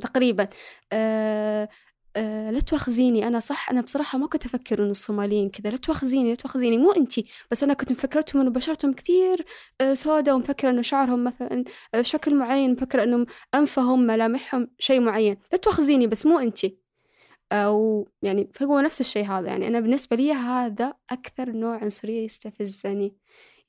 تقريبا. 0.01 0.47
آه 0.93 1.69
آه 2.17 2.51
لا 2.51 2.59
تواخذيني 2.59 3.27
أنا 3.27 3.39
صح 3.39 3.69
أنا 3.69 3.81
بصراحة 3.81 4.17
ما 4.17 4.27
كنت 4.27 4.45
أفكر 4.45 4.79
إنه 4.83 4.91
الصوماليين 4.91 5.49
كذا. 5.49 5.69
لا 5.69 5.77
تواخذيني 5.77 6.29
لا 6.29 6.35
تواخذيني 6.35 6.77
مو 6.77 6.91
أنتي 6.91 7.25
بس 7.51 7.63
أنا 7.63 7.73
كنت 7.73 7.91
مفكرتهم 7.91 8.41
إنه 8.41 8.51
بشرتهم 8.51 8.93
كثير 8.93 9.45
آه 9.81 9.93
سوداء 9.93 10.35
ومفكرة 10.35 10.69
إنه 10.69 10.81
شعرهم 10.81 11.23
مثلا 11.23 11.63
آه 11.95 12.01
شكل 12.01 12.35
معين 12.35 12.71
مفكرة 12.71 13.03
إنه 13.03 13.25
أنفهم 13.55 13.99
ملامحهم 14.07 14.69
شيء 14.79 14.99
معين. 14.99 15.37
لا 15.51 15.57
تواخذيني 15.57 16.07
بس 16.07 16.25
مو 16.25 16.39
أنتي. 16.39 16.77
أو 17.51 18.07
يعني 18.21 18.49
فهو 18.53 18.79
نفس 18.79 19.01
الشيء 19.01 19.25
هذا 19.25 19.47
يعني 19.47 19.67
أنا 19.67 19.79
بالنسبة 19.79 20.15
لي 20.15 20.33
هذا 20.33 20.93
أكثر 21.09 21.51
نوع 21.51 21.77
عنصرية 21.77 22.25
يستفزني. 22.25 23.15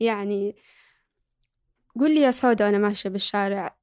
يعني 0.01 0.57
قول 2.01 2.11
لي 2.15 2.21
يا 2.21 2.31
سوداء 2.31 2.69
وأنا 2.69 2.79
ماشية 2.79 3.11
بالشارع 3.11 3.77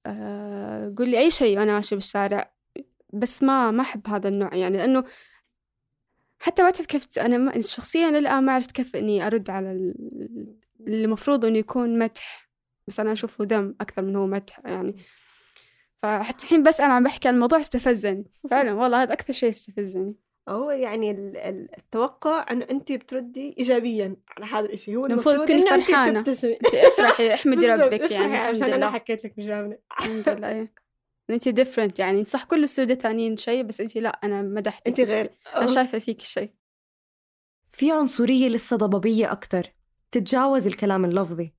قول 0.97 1.09
لي 1.09 1.19
أي 1.19 1.31
شيء 1.31 1.59
وأنا 1.59 1.73
ماشية 1.73 1.95
بالشارع. 1.95 2.54
بس 3.19 3.43
ما 3.43 3.71
ما 3.71 3.81
أحب 3.81 4.07
هذا 4.07 4.29
النوع 4.29 4.55
يعني 4.55 4.77
لأنه 4.77 5.03
حتى 6.39 6.63
ما 6.63 6.71
تعرف 6.71 6.87
كيف 6.87 7.19
أنا 7.19 7.61
شخصيا 7.61 8.11
للآن 8.11 8.43
ما 8.43 8.51
عرفت 8.51 8.71
كيف 8.71 8.95
إني 8.95 9.27
أرد 9.27 9.49
على 9.49 9.71
اللي 10.79 11.05
المفروض 11.05 11.45
إنه 11.45 11.57
يكون 11.57 11.99
مدح 11.99 12.49
بس 12.87 12.99
أنا 12.99 13.11
أشوفه 13.11 13.45
دم 13.45 13.75
أكثر 13.81 14.01
من 14.01 14.15
هو 14.15 14.27
مدح 14.27 14.61
يعني. 14.65 14.95
فحتى 16.01 16.43
الحين 16.43 16.63
بس 16.63 16.81
أنا 16.81 16.93
عم 16.93 17.03
بحكي 17.03 17.27
عن 17.27 17.33
الموضوع 17.33 17.59
استفزني. 17.59 18.25
فعلا 18.51 18.73
والله 18.73 19.03
هذا 19.03 19.13
أكثر 19.13 19.33
شيء 19.33 19.49
استفزني. 19.49 20.15
هو 20.49 20.71
يعني 20.71 21.11
التوقع 21.77 22.45
إنه 22.51 22.67
انت 22.71 22.91
بتردي 22.91 23.55
ايجابيا 23.57 24.15
على 24.29 24.45
هذا 24.45 24.73
الشيء 24.73 24.97
هو 24.97 25.05
المفروض 25.05 25.43
تكوني 25.43 25.69
فرحانة. 25.69 26.19
انت 26.19 26.29
افرحي 26.75 27.33
احمدي 27.33 27.67
ربك 27.67 28.11
يعني 28.11 28.37
عشان 28.37 28.73
أنا 28.73 28.91
حكيت 28.91 29.25
لك 29.25 29.33
مجامله 29.37 29.77
الحمد 29.91 30.29
لله 30.29 30.49
إيه. 30.49 30.73
انت 31.29 31.49
ديفرنت 31.49 31.99
يعني 31.99 32.25
صح 32.25 32.43
كل 32.43 32.63
السودة 32.63 32.95
ثانيين 32.95 33.37
شيء 33.37 33.63
بس 33.63 33.81
انت 33.81 33.97
لا 33.97 34.19
أنا 34.23 34.41
مدحتك 34.41 34.87
انت 34.87 34.99
غير. 34.99 35.29
أنا 35.55 35.73
شايفة 35.73 35.99
فيك 35.99 36.21
شيء 36.21 36.51
في 37.73 37.91
عنصرية 37.91 38.49
لسه 38.49 38.75
ضبابية 38.75 39.31
أكثر 39.31 39.71
تتجاوز 40.11 40.67
الكلام 40.67 41.05
اللفظي. 41.05 41.53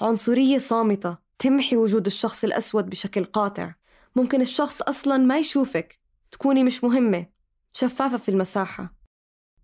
عنصرية 0.00 0.58
صامتة. 0.58 1.18
تمحي 1.38 1.76
وجود 1.76 2.06
الشخص 2.06 2.44
الأسود 2.44 2.90
بشكل 2.90 3.24
قاطع. 3.24 3.74
ممكن 4.16 4.40
الشخص 4.40 4.82
أصلا 4.82 5.16
ما 5.16 5.38
يشوفك. 5.38 6.00
تكوني 6.30 6.64
مش 6.64 6.84
مهمة. 6.84 7.26
شفافة 7.72 8.16
في 8.16 8.28
المساحة. 8.28 8.94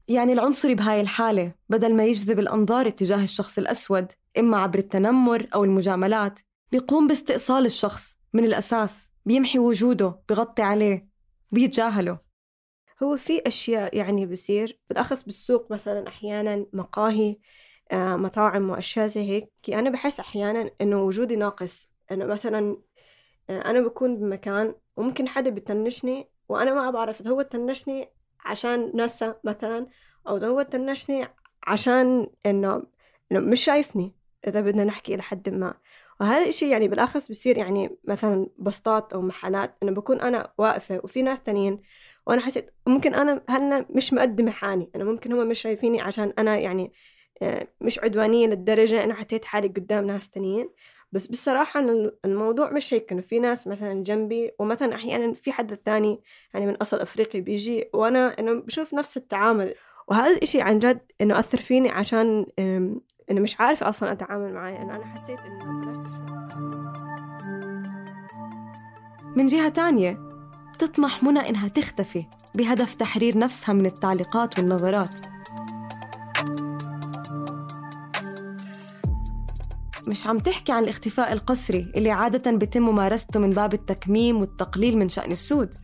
يعني 0.08 0.32
العنصري 0.32 0.74
بهاي 0.74 1.00
الحالة 1.00 1.52
بدل 1.68 1.94
ما 1.94 2.04
يجذب 2.04 2.38
الأنظار 2.38 2.86
اتجاه 2.86 3.24
الشخص 3.24 3.58
الأسود 3.58 4.12
إما 4.38 4.56
عبر 4.56 4.78
التنمر 4.78 5.48
أو 5.54 5.64
المجاملات 5.64 6.40
بيقوم 6.72 7.06
باستئصال 7.06 7.66
الشخص 7.66 8.16
من 8.32 8.44
الأساس. 8.44 9.08
بيمحي 9.28 9.58
وجوده 9.58 10.20
بغطي 10.28 10.62
عليه 10.62 11.08
بيتجاهله. 11.52 12.18
هو 13.02 13.16
في 13.16 13.42
أشياء 13.46 13.96
يعني 13.96 14.26
بصير 14.26 14.78
بالأخص 14.88 15.22
بالسوق 15.22 15.72
مثلا 15.72 16.08
أحيانا 16.08 16.66
مقاهي 16.72 17.36
آه، 17.92 18.16
مطاعم 18.16 18.70
وأشياء 18.70 19.06
زي 19.06 19.20
هيك. 19.20 19.50
أنا 19.68 19.90
بحس 19.90 20.20
أحيانا 20.20 20.70
إنه 20.80 21.02
وجودي 21.02 21.36
ناقص. 21.36 21.88
إنه 22.12 22.24
مثلا 22.24 22.76
آه، 23.50 23.70
أنا 23.70 23.80
بكون 23.80 24.16
بمكان 24.16 24.74
وممكن 24.96 25.28
حدا 25.28 25.50
بتنشني 25.50 26.30
وأنا 26.48 26.74
ما 26.74 26.90
بعرف 26.90 27.20
إذا 27.20 27.30
هو 27.30 27.42
تنشني 27.42 28.08
عشان 28.44 28.92
نسا 28.94 29.40
مثلا 29.44 29.86
أو 30.28 30.36
إذا 30.36 30.48
هو 30.48 30.62
تنشني 30.62 31.28
عشان 31.66 32.30
إنه 32.46 32.82
مش 33.32 33.64
شايفني 33.64 34.14
إذا 34.46 34.60
بدنا 34.60 34.84
نحكي 34.84 35.14
إلى 35.14 35.22
حد 35.22 35.48
ما. 35.48 35.74
وهذا 36.20 36.48
الشيء 36.48 36.68
يعني 36.68 36.88
بالأخص 36.88 37.28
بصير 37.30 37.58
يعني 37.58 37.98
مثلا 38.04 38.46
بسطات 38.58 39.12
أو 39.12 39.22
محلات 39.22 39.76
إنه 39.82 39.92
بكون 39.92 40.20
أنا 40.20 40.52
واقفة 40.58 41.00
وفي 41.04 41.22
ناس 41.22 41.42
تانيين 41.42 41.82
وأنا 42.26 42.40
حسيت 42.40 42.70
ممكن 42.86 43.14
أنا 43.14 43.42
هلأ 43.48 43.86
مش 43.90 44.12
مقدمة 44.12 44.50
حالي 44.50 44.90
أنا 44.96 45.04
ممكن 45.04 45.32
هم 45.32 45.48
مش 45.48 45.60
شايفيني 45.60 46.00
عشان 46.00 46.32
أنا 46.38 46.58
يعني 46.58 46.92
آه، 47.42 47.68
مش 47.80 47.98
عدوانية 47.98 48.46
للدرجة 48.46 49.04
أنا 49.04 49.14
حطيت 49.14 49.44
حالي 49.44 49.68
قدام 49.68 50.06
ناس 50.06 50.30
تانيين. 50.30 50.70
بس 51.12 51.26
بصراحة 51.26 51.80
الموضوع 52.24 52.70
مش 52.72 52.94
هيك 52.94 53.12
إنه 53.12 53.20
في 53.22 53.38
ناس 53.38 53.66
مثلا 53.68 54.02
جنبي 54.04 54.52
ومثلا 54.58 54.94
أحيانا 54.94 55.34
في 55.34 55.52
حد 55.52 55.74
ثاني 55.74 56.20
يعني 56.54 56.66
من 56.66 56.76
أصل 56.76 57.00
أفريقي 57.00 57.40
بيجي 57.40 57.90
وأنا 57.94 58.38
إنه 58.38 58.52
بشوف 58.54 58.94
نفس 58.94 59.16
التعامل. 59.16 59.74
وهذا 60.08 60.36
الإشي 60.36 60.60
عن 60.60 60.78
جد 60.78 61.00
إنه 61.20 61.38
أثر 61.40 61.58
فيني 61.58 61.90
عشان 61.90 62.46
إنه 63.30 63.40
مش 63.40 63.60
عارفة 63.60 63.88
أصلا 63.88 64.12
أتعامل 64.12 64.54
معاه 64.54 64.70
لأنه 64.70 64.96
أنا 64.96 65.06
حسيت 65.06 65.38
إنه 65.40 65.80
بلشت 65.80 66.14
من 69.36 69.46
جهة 69.46 69.68
تانية 69.68 70.18
تطمح 70.78 71.22
منى 71.22 71.48
إنها 71.48 71.68
تختفي 71.68 72.24
بهدف 72.54 72.94
تحرير 72.94 73.38
نفسها 73.38 73.72
من 73.72 73.86
التعليقات 73.86 74.58
والنظرات. 74.58 75.14
مش 80.08 80.26
عم 80.26 80.38
تحكي 80.38 80.72
عن 80.72 80.82
الاختفاء 80.82 81.32
القسري 81.32 81.92
اللي 81.96 82.10
عادة 82.10 82.50
بيتم 82.50 82.82
ممارسته 82.82 83.40
من 83.40 83.50
باب 83.50 83.74
التكميم 83.74 84.40
والتقليل 84.40 84.98
من 84.98 85.08
شأن 85.08 85.32
السود. 85.32 85.74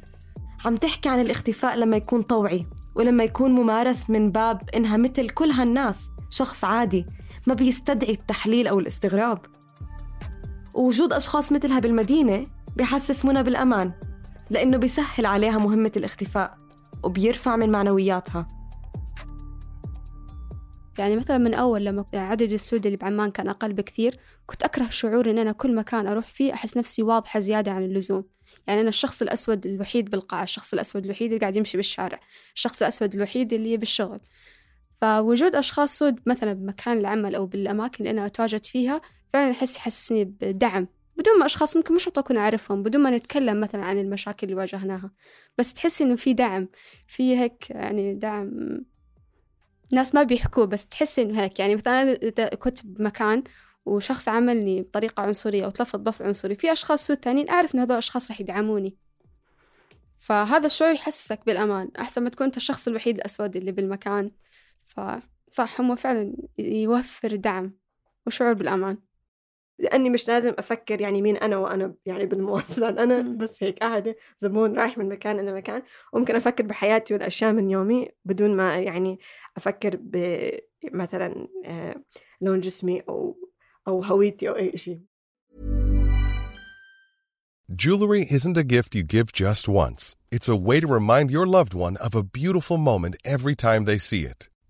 عم 0.65 0.77
تحكي 0.77 1.09
عن 1.09 1.21
الاختفاء 1.21 1.77
لما 1.77 1.97
يكون 1.97 2.23
طوعي 2.23 2.67
ولما 2.95 3.25
يكون 3.25 3.51
ممارس 3.51 4.11
من 4.11 4.31
باب 4.31 4.71
إنها 4.77 4.97
مثل 4.97 5.29
كل 5.29 5.51
هالناس 5.51 6.09
شخص 6.31 6.65
عادي 6.65 7.07
ما 7.47 7.55
بيستدعي 7.55 8.13
التحليل 8.13 8.67
أو 8.67 8.79
الاستغراب. 8.79 9.39
ووجود 10.75 11.13
أشخاص 11.13 11.53
مثلها 11.53 11.79
بالمدينة 11.79 12.47
بحسس 12.77 13.25
منى 13.25 13.43
بالأمان 13.43 13.93
لأنه 14.51 14.77
بيسهل 14.77 15.27
عليها 15.27 15.59
مهمة 15.59 15.93
الاختفاء 15.97 16.59
وبيرفع 17.03 17.57
من 17.57 17.71
معنوياتها. 17.71 18.49
يعني 20.99 21.17
مثلا 21.17 21.39
من 21.39 21.55
أول 21.55 21.85
لما 21.85 22.05
عدد 22.15 22.53
السود 22.53 22.87
اللي 22.87 22.97
بعمان 22.97 23.31
كان 23.31 23.49
أقل 23.49 23.73
بكثير 23.73 24.19
كنت 24.47 24.63
أكره 24.63 24.89
شعور 24.91 25.31
إن 25.31 25.39
أنا 25.39 25.53
كل 25.53 25.75
مكان 25.75 26.07
أروح 26.07 26.31
فيه 26.31 26.53
أحس 26.53 26.77
نفسي 26.77 27.03
واضحة 27.03 27.41
زيادة 27.41 27.73
عن 27.73 27.83
اللزوم. 27.83 28.25
يعني 28.67 28.81
أنا 28.81 28.89
الشخص 28.89 29.23
الأسود 29.23 29.67
الوحيد 29.67 30.11
بالقاعة 30.11 30.43
الشخص 30.43 30.73
الأسود 30.73 31.05
الوحيد 31.05 31.33
اللي 31.33 31.41
قاعد 31.41 31.57
يمشي 31.57 31.77
بالشارع 31.77 32.21
الشخص 32.55 32.83
الأسود 32.83 33.15
الوحيد 33.15 33.53
اللي 33.53 33.77
بالشغل. 33.77 34.21
فوجود 35.01 35.55
أشخاص 35.55 35.99
سود 35.99 36.21
مثلا 36.27 36.53
بمكان 36.53 36.99
العمل 36.99 37.35
أو 37.35 37.47
بالأماكن 37.47 37.97
اللي 37.99 38.11
أنا 38.11 38.27
أتواجد 38.27 38.67
فيها 38.67 39.01
فعلا 39.33 39.51
أحس 39.51 39.77
يحسسني 39.77 40.25
بدعم. 40.25 40.89
بدون 41.17 41.39
ما 41.39 41.47
أشخاص 41.47 41.77
ممكن 41.77 41.95
مش 41.95 42.09
أكون 42.09 42.37
أعرفهم 42.37 42.83
بدون 42.83 43.03
ما 43.03 43.11
نتكلم 43.11 43.61
مثلا 43.61 43.85
عن 43.85 43.99
المشاكل 43.99 44.47
اللي 44.47 44.57
واجهناها. 44.57 45.11
بس 45.59 45.75
تحس 45.75 46.03
إنه 46.03 46.17
في 46.17 46.35
دعم 46.35 46.69
في 47.09 47.37
هيك 47.39 47.71
يعني 47.71 48.15
دعم. 48.15 48.51
ناس 49.93 50.15
ما 50.15 50.23
بيحكوه 50.23 50.65
بس 50.65 50.87
تحس 50.87 51.19
إنه 51.19 51.43
هيك. 51.43 51.59
يعني 51.61 51.77
مثلا 51.77 52.13
إذا 52.13 52.49
كنت 52.49 52.87
بمكان 52.87 53.43
وشخص 53.87 54.29
عملني 54.29 54.83
بطريقة 54.83 55.23
عنصرية 55.23 55.65
أو 55.65 55.71
تلفظ 55.71 55.99
بلفظ 56.01 56.23
عنصري 56.23 56.57
في 56.57 56.73
أشخاص 56.73 57.07
سود 57.07 57.25
ثانيين 57.25 57.51
أعرف 57.51 57.75
إن 57.75 57.81
هذول 57.81 57.93
الأشخاص 57.93 58.31
رح 58.31 58.41
يدعموني. 58.41 58.97
فهذا 60.19 60.67
الشعور 60.67 60.95
يحسسك 60.95 61.41
بالأمان 61.47 61.91
أحسن 61.99 62.23
ما 62.23 62.31
تكون 62.31 62.47
أنت 62.47 62.57
الشخص 62.57 62.89
الوحيد 62.89 63.17
الأسود 63.17 63.57
اللي 63.57 63.73
بالمكان. 63.73 64.31
فصح 64.97 65.81
هم 65.81 65.97
فعلا 65.97 66.33
يوفر 66.59 67.37
دعم 67.37 67.73
وشعور 68.27 68.53
بالأمان. 68.53 68.99
لأني 69.79 70.11
مش 70.11 70.29
لازم 70.29 70.55
أفكر 70.59 71.01
يعني 71.01 71.23
مين 71.23 71.37
أنا 71.37 71.57
وأنا 71.57 71.95
يعني 72.07 72.27
بالمواصلات 72.27 72.99
أنا 72.99 73.37
بس 73.37 73.63
هيك 73.63 73.79
قاعدة 73.79 74.17
زبون 74.39 74.75
رايح 74.79 74.99
من 74.99 75.09
مكان 75.09 75.41
إلى 75.41 75.55
مكان. 75.55 75.83
وممكن 76.13 76.37
أفكر 76.37 76.67
بحياتي 76.67 77.15
والأشياء 77.15 77.53
من 77.53 77.71
يومي 77.71 78.09
بدون 78.25 78.57
ما 78.57 78.79
يعني 78.79 79.19
أفكر 79.57 79.99
بمثلا 80.01 81.49
آه، 81.65 81.95
لون 82.41 82.61
جسمي 82.61 83.01
أو 83.01 83.51
أو 83.89 84.03
هويتي 84.05 84.49
أو 84.49 84.57
أي 84.57 84.79
شيء 84.79 85.01
Jewelry 87.75 88.27
isn't 88.31 88.59
a 88.59 88.63
gift 88.63 88.95
you 88.95 89.03
give 89.03 89.33
just 89.33 89.69
once. 89.69 90.15
It's 90.31 90.49
a 90.49 90.55
way 90.55 90.81
to 90.81 90.87
remind 90.87 91.31
your 91.31 91.47
loved 91.47 91.73
one 91.73 91.97
of 91.97 92.15
a 92.15 92.23
beautiful 92.23 92.77
moment 92.77 93.17
every 93.25 93.55
time 93.57 93.85
they 93.85 93.97
see 93.97 94.25
it. 94.27 94.49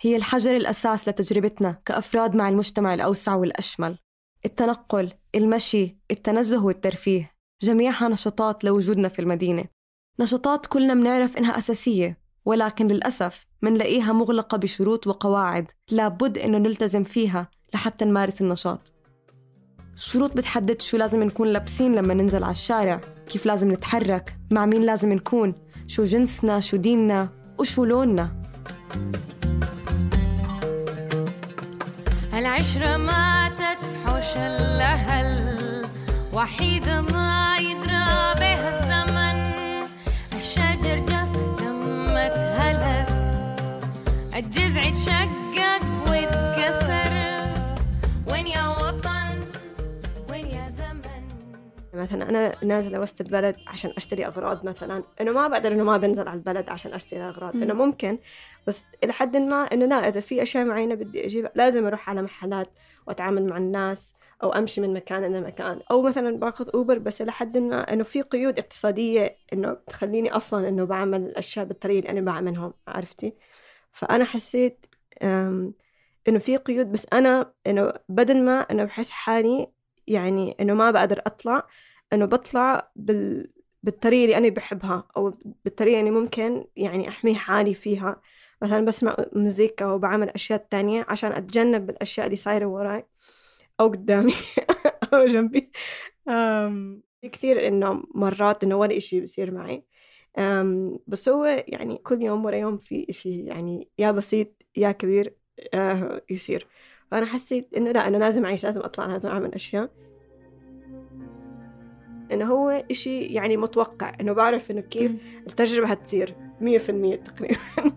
هي 0.00 0.16
الحجر 0.16 0.56
الأساس 0.56 1.08
لتجربتنا 1.08 1.78
كأفراد 1.84 2.36
مع 2.36 2.48
المجتمع 2.48 2.94
الأوسع 2.94 3.34
والأشمل. 3.34 3.98
التنقل، 4.44 5.12
المشي، 5.34 5.96
التنزه 6.10 6.64
والترفيه 6.64 7.30
جميعها 7.62 8.08
نشاطات 8.08 8.64
لوجودنا 8.64 9.08
في 9.08 9.18
المدينة. 9.18 9.64
نشاطات 10.20 10.66
كلنا 10.66 10.94
منعرف 10.94 11.36
إنها 11.36 11.58
أساسية 11.58 12.18
ولكن 12.44 12.86
للأسف 12.86 13.46
منلاقيها 13.62 14.12
مغلقة 14.12 14.58
بشروط 14.58 15.06
وقواعد 15.06 15.70
لابد 15.90 16.38
إنه 16.38 16.58
نلتزم 16.58 17.02
فيها 17.02 17.48
لحتى 17.74 18.04
نمارس 18.04 18.42
النشاط. 18.42 18.92
شروط 19.96 20.32
بتحدد 20.36 20.80
شو 20.80 20.96
لازم 20.96 21.22
نكون 21.22 21.48
لابسين 21.48 21.94
لما 21.94 22.14
ننزل 22.14 22.44
على 22.44 22.52
الشارع 22.52 23.00
كيف 23.28 23.46
لازم 23.46 23.72
نتحرك 23.72 24.36
مع 24.50 24.66
مين 24.66 24.82
لازم 24.82 25.12
نكون 25.12 25.54
شو 25.86 26.04
جنسنا 26.04 26.60
شو 26.60 26.76
ديننا 26.76 27.28
وشو 27.58 27.84
لوننا. 27.84 28.42
العشرة 32.44 32.96
ما 32.96 33.48
تتفحش 33.48 34.36
الأهل 34.36 35.82
وحيدة 36.32 37.00
ما 37.00 37.56
يدرى 37.56 38.34
بها 38.40 38.68
الزمن. 38.74 39.38
الشجر 40.36 40.98
جف 40.98 41.32
لما 41.62 42.28
تهلك 42.28 43.08
الجذع 44.36 44.90
تشقق 44.90 45.23
مثلا 52.04 52.28
أنا 52.28 52.64
نازلة 52.64 53.00
وسط 53.00 53.20
البلد 53.20 53.56
عشان 53.66 53.92
أشتري 53.96 54.26
أغراض 54.26 54.66
مثلا 54.66 55.04
إنه 55.20 55.32
ما 55.32 55.48
بقدر 55.48 55.72
إنه 55.72 55.84
ما 55.84 55.96
بنزل 55.96 56.28
على 56.28 56.38
البلد 56.38 56.68
عشان 56.68 56.92
أشتري 56.92 57.20
أغراض 57.20 57.56
إنه 57.56 57.74
ممكن 57.74 58.18
بس 58.66 58.84
إلى 59.04 59.12
حد 59.12 59.36
ما 59.36 59.56
إنه 59.56 59.86
لا 59.86 60.08
إذا 60.08 60.20
في 60.20 60.42
أشياء 60.42 60.64
معينة 60.64 60.94
بدي 60.94 61.26
أجيبها 61.26 61.52
لازم 61.54 61.86
أروح 61.86 62.10
على 62.10 62.22
محلات 62.22 62.68
وأتعامل 63.06 63.46
مع 63.46 63.56
الناس 63.56 64.14
أو 64.42 64.52
أمشي 64.52 64.80
من 64.80 64.94
مكان 64.94 65.24
إلى 65.24 65.40
مكان 65.40 65.80
أو 65.90 66.02
مثلا 66.02 66.36
باخذ 66.36 66.70
أوبر 66.74 66.98
بس 66.98 67.22
إلى 67.22 67.32
حد 67.32 67.58
ما 67.58 67.92
إنه 67.92 68.04
في 68.04 68.22
قيود 68.22 68.58
اقتصادية 68.58 69.36
إنه 69.52 69.76
تخليني 69.86 70.36
أصلا 70.36 70.68
إنه 70.68 70.84
بعمل 70.84 71.22
الأشياء 71.22 71.64
بالطريقة 71.64 71.98
اللي 71.98 72.10
أنا 72.10 72.20
بعملهم 72.20 72.74
عرفتي؟ 72.88 73.32
فأنا 73.92 74.24
حسيت 74.24 74.86
إنه 76.28 76.38
في 76.38 76.56
قيود 76.56 76.92
بس 76.92 77.06
أنا 77.12 77.52
إنه 77.66 77.92
بدل 78.08 78.42
ما 78.44 78.60
إنه 78.60 78.84
بحس 78.84 79.10
حالي 79.10 79.68
يعني 80.06 80.56
إنه 80.60 80.74
ما 80.74 80.90
بقدر 80.90 81.22
أطلع 81.26 81.66
إنه 82.14 82.24
بطلع 82.26 82.90
بال 82.96 83.50
بالطريقة 83.82 84.24
اللي 84.24 84.36
أنا 84.36 84.48
بحبها 84.48 85.08
أو 85.16 85.32
بالطريقة 85.64 86.00
اللي 86.00 86.10
ممكن 86.10 86.64
يعني 86.76 87.08
أحمي 87.08 87.34
حالي 87.34 87.74
فيها. 87.74 88.20
مثلا 88.62 88.84
بسمع 88.84 89.16
موسيقى 89.32 89.94
وبعمل 89.94 90.28
أشياء 90.28 90.66
تانية 90.70 91.06
عشان 91.08 91.32
أتجنب 91.32 91.90
الأشياء 91.90 92.26
اللي 92.26 92.36
صايرة 92.36 92.66
وراي 92.66 93.06
أو 93.80 93.88
قدامي 93.88 94.32
أو 95.14 95.26
جنبي. 95.26 95.70
أم، 96.28 97.02
كثير 97.32 97.66
إنه 97.68 98.02
مرات 98.14 98.64
إنه 98.64 98.76
ولا 98.76 98.96
إشي 98.96 99.20
بصير 99.20 99.50
معي. 99.50 99.84
أم، 100.38 100.98
بس 101.06 101.28
هو 101.28 101.44
يعني 101.68 101.96
كل 101.98 102.22
يوم 102.22 102.44
ورا 102.44 102.56
يوم 102.56 102.78
في 102.78 103.06
إشي 103.10 103.44
يعني 103.44 103.88
يا 103.98 104.10
بسيط 104.10 104.48
يا 104.76 104.92
كبير 104.92 105.34
آه، 105.74 106.22
يصير. 106.30 106.66
فأنا 107.10 107.26
حسيت 107.26 107.68
إنه 107.76 107.92
لا 107.92 108.08
أنا 108.08 108.16
لازم 108.16 108.44
أعيش 108.44 108.64
لازم 108.64 108.80
أطلع 108.80 109.06
لازم 109.06 109.28
أعمل 109.28 109.54
أشياء. 109.54 109.90
إنه 112.32 112.44
هو 112.44 112.84
إشي 112.90 113.20
يعني 113.20 113.56
متوقع 113.56 114.12
إنه 114.20 114.32
بعرف 114.32 114.70
إنه 114.70 114.80
كيف 114.80 115.12
مية 116.60 116.78
في 116.78 116.88
المية 116.88 117.16
تقريبا. 117.16 117.56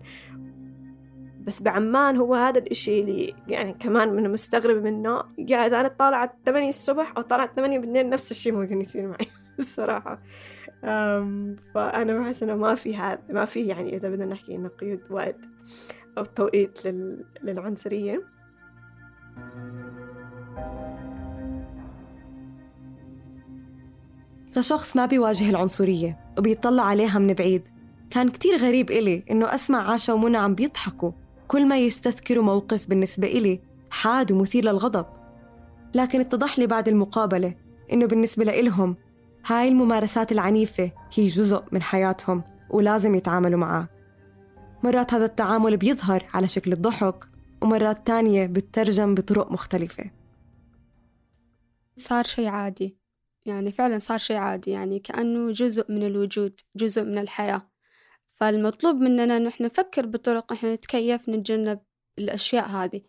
بس 1.46 1.62
بعمان 1.62 2.16
هو 2.16 2.34
هذا 2.34 2.58
الإشي 2.58 3.00
اللي 3.00 3.34
يعني 3.48 3.72
كمان 3.72 4.08
من 4.08 4.30
مستغرب 4.30 4.84
منه. 4.84 5.22
يا 5.38 5.66
إذا 5.66 5.80
أنا 5.80 5.88
طالعة 5.88 6.34
8 6.46 6.68
الصبح 6.68 7.12
أو 7.16 7.22
طالعة 7.22 7.54
8 7.56 7.78
بالليل 7.78 8.08
نفس 8.08 8.30
الشيء 8.30 8.52
ممكن 8.52 8.80
يصير 8.80 9.06
معي 9.06 9.26
الصراحة. 9.58 10.22
أم، 10.84 11.56
فأنا 11.74 12.18
بحس 12.18 12.42
إنه 12.42 12.54
ما 12.54 12.74
في 12.74 12.96
هذا 12.96 13.20
ما 13.28 13.44
في 13.44 13.66
يعني 13.66 13.96
إذا 13.96 14.08
بدنا 14.08 14.26
نحكي 14.26 14.54
إنه 14.54 14.68
قيود 14.68 15.00
وقت 15.10 15.36
أو 16.18 16.24
توقيت 16.24 16.86
لل... 16.86 17.24
للعنصرية. 17.42 18.37
كشخص 24.54 24.96
ما 24.96 25.06
بيواجه 25.06 25.50
العنصرية 25.50 26.18
وبيطلع 26.38 26.82
عليها 26.82 27.18
من 27.18 27.32
بعيد. 27.32 27.68
كان 28.10 28.28
كتير 28.28 28.56
غريب 28.56 28.90
إلي 28.90 29.24
إنه 29.30 29.54
أسمع 29.54 29.90
عاشا 29.90 30.12
ومنى 30.12 30.36
عم 30.36 30.54
بيضحكوا 30.54 31.12
كل 31.48 31.66
ما 31.68 31.78
يستذكروا 31.78 32.44
موقف 32.44 32.88
بالنسبة 32.88 33.26
إلي 33.26 33.60
حاد 33.90 34.32
ومثير 34.32 34.64
للغضب. 34.64 35.06
لكن 35.94 36.20
اتضح 36.20 36.58
لي 36.58 36.66
بعد 36.66 36.88
المقابلة 36.88 37.54
إنه 37.92 38.06
بالنسبة 38.06 38.44
لإلهم 38.44 38.96
هاي 39.46 39.68
الممارسات 39.68 40.32
العنيفة 40.32 40.90
هي 41.14 41.26
جزء 41.26 41.62
من 41.72 41.82
حياتهم 41.82 42.42
ولازم 42.70 43.14
يتعاملوا 43.14 43.58
معاه. 43.58 43.88
مرات 44.84 45.14
هذا 45.14 45.24
التعامل 45.24 45.76
بيظهر 45.76 46.24
على 46.34 46.48
شكل 46.48 46.72
الضحك 46.72 47.24
ومرات 47.62 48.06
تانية 48.06 48.46
بتترجم 48.46 49.14
بطرق 49.14 49.52
مختلفة. 49.52 50.10
صار 51.96 52.24
شيء 52.24 52.46
عادي. 52.48 52.96
يعني 53.48 53.72
فعلا 53.72 53.98
صار 53.98 54.18
شيء 54.18 54.36
عادي 54.36 54.70
يعني 54.70 54.98
كأنه 54.98 55.52
جزء 55.52 55.92
من 55.92 56.06
الوجود 56.06 56.60
جزء 56.76 57.02
من 57.04 57.18
الحياة. 57.18 57.70
فالمطلوب 58.30 58.96
مننا 58.96 59.36
إنه 59.36 59.48
إحنا 59.48 59.66
نفكر 59.66 60.06
بطرق 60.06 60.52
إحنا 60.52 60.74
نتكيف 60.74 61.28
نتجنب 61.28 61.80
الأشياء 62.18 62.66
هذه. 62.66 63.02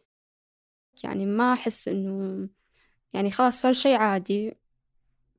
يعني 1.04 1.26
ما 1.26 1.54
أحس 1.54 1.88
إنه 1.88 2.50
يعني 3.14 3.32
خلاص 3.32 3.62
صار 3.62 3.74
شيء 3.74 3.96
عادي. 3.96 4.58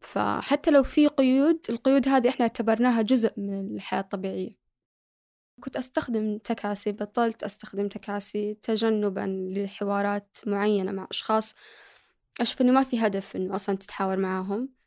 فحتى 0.01 0.71
لو 0.71 0.83
في 0.83 1.07
قيود 1.07 1.61
القيود 1.71 2.09
هذه 2.09 2.29
إحنا 2.29 2.43
اعتبرناها 2.43 3.03
جزء 3.03 3.33
من 3.37 3.77
الحياة 3.77 4.01
الطبيعية. 4.01 4.61
كنت 5.61 5.77
أستخدم 5.77 6.39
تكاسي 6.39 6.93
بطلت 6.93 7.43
أستخدم 7.45 7.89
تكاسي 7.89 8.55
تجنبا 8.55 9.51
لحوارات 9.55 10.39
معينة 10.47 10.93
مع 10.93 11.07
أشخاص 11.11 11.55
أشوف 12.41 12.61
إنه 12.61 12.73
ما 12.73 12.85
في 12.85 12.99
هدف 12.99 13.37
إنه 13.37 13.57
أصلا 13.57 13.77
تتحاور 13.77 14.17
معاهم. 14.17 14.80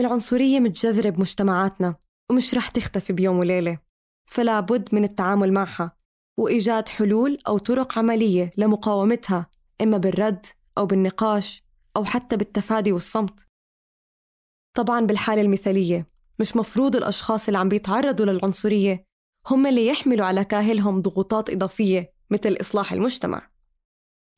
العنصرية 0.00 0.60
متجذرة 0.60 1.10
بمجتمعاتنا 1.10 1.94
ومش 2.30 2.54
رح 2.54 2.68
تختفي 2.68 3.12
بيوم 3.12 3.38
وليلة. 3.38 3.78
فلا 4.30 4.60
بد 4.60 4.94
من 4.94 5.04
التعامل 5.04 5.52
معها 5.52 5.96
وإيجاد 6.38 6.88
حلول 6.88 7.38
أو 7.46 7.58
طرق 7.58 7.98
عملية 7.98 8.50
لمقاومتها 8.56 9.50
إما 9.80 9.98
بالرد 9.98 10.46
أو 10.78 10.86
بالنقاش 10.86 11.62
أو 11.96 12.04
حتى 12.04 12.36
بالتفادي 12.36 12.92
والصمت. 12.92 13.46
طبعا 14.76 15.00
بالحالة 15.00 15.42
المثالية 15.42 16.06
مش 16.38 16.56
مفروض 16.56 16.96
الأشخاص 16.96 17.46
اللي 17.48 17.58
عم 17.58 17.68
بيتعرضوا 17.68 18.26
للعنصرية 18.26 19.04
هم 19.50 19.66
اللي 19.66 19.86
يحملوا 19.86 20.26
على 20.26 20.44
كاهلهم 20.44 21.02
ضغوطات 21.02 21.50
إضافية 21.50 22.12
مثل 22.30 22.56
إصلاح 22.60 22.92
المجتمع. 22.92 23.50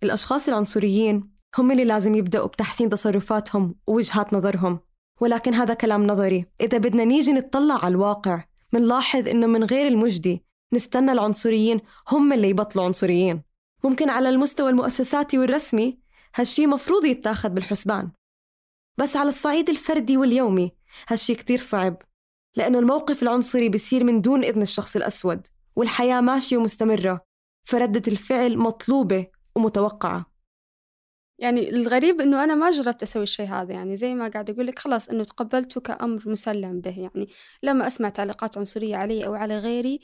الأشخاص 0.03 0.49
العنصريين 0.49 1.33
هم 1.59 1.71
اللي 1.71 1.85
لازم 1.85 2.15
يبدأوا 2.15 2.47
بتحسين 2.47 2.89
تصرفاتهم 2.89 3.75
ووجهات 3.87 4.35
نظرهم. 4.35 4.81
ولكن 5.23 5.55
هذا 5.55 5.75
كلام 5.75 6.07
نظري. 6.07 6.47
إذا 6.61 6.79
بدنا 6.79 7.05
نيجي 7.05 7.33
نتطلع 7.33 7.75
على 7.85 7.93
الواقع 7.93 8.45
منلاحظ 8.73 9.29
إنه 9.29 9.47
من 9.47 9.65
غير 9.65 9.87
المجدي 9.89 10.45
نستنى 10.75 11.13
العنصريين 11.13 11.81
هم 12.09 12.33
اللي 12.33 12.49
يبطلوا 12.49 12.85
عنصريين. 12.85 13.43
ممكن 13.85 14.11
على 14.11 14.29
المستوى 14.29 14.71
المؤسساتي 14.71 15.39
والرسمي 15.39 15.99
هالشي 16.35 16.67
مفروض 16.67 17.05
يتاخد 17.05 17.55
بالحسبان. 17.55 18.11
بس 18.99 19.17
على 19.17 19.29
الصعيد 19.29 19.69
الفردي 19.69 20.17
واليومي 20.17 20.73
هالشي 21.09 21.35
كتير 21.35 21.59
صعب 21.59 22.03
لأنه 22.57 22.79
الموقف 22.79 23.23
العنصري 23.23 23.69
بيصير 23.69 24.05
من 24.05 24.21
دون 24.21 24.45
إذن 24.45 24.63
الشخص 24.63 24.97
الأسود 24.97 25.47
والحياة 25.77 26.21
ماشية 26.21 26.57
ومستمرة 26.57 27.25
فردة 27.65 28.03
الفعل 28.09 28.59
مطلوبة 28.59 29.27
ومتوقعة. 29.57 30.32
يعني 31.43 31.71
الغريب 31.71 32.21
إنه 32.21 32.45
أنا 32.45 32.55
ما 32.55 32.71
جربت 32.71 33.03
أسوي 33.03 33.23
الشيء 33.23 33.47
هذا 33.47 33.73
يعني 33.73 33.97
زي 33.97 34.15
ما 34.15 34.29
قاعد 34.29 34.51
أقول 34.51 34.67
لك 34.67 34.79
خلاص 34.79 35.09
إنه 35.09 35.25
تقبلته 35.25 35.81
كأمر 35.81 36.23
مسلم 36.27 36.81
به. 36.81 37.01
يعني 37.01 37.29
لما 37.63 37.87
أسمع 37.87 38.09
تعليقات 38.09 38.59
عنصرية 38.59 38.97
علي 38.97 39.27
أو 39.27 39.35
على 39.35 39.59
غيري 39.59 40.01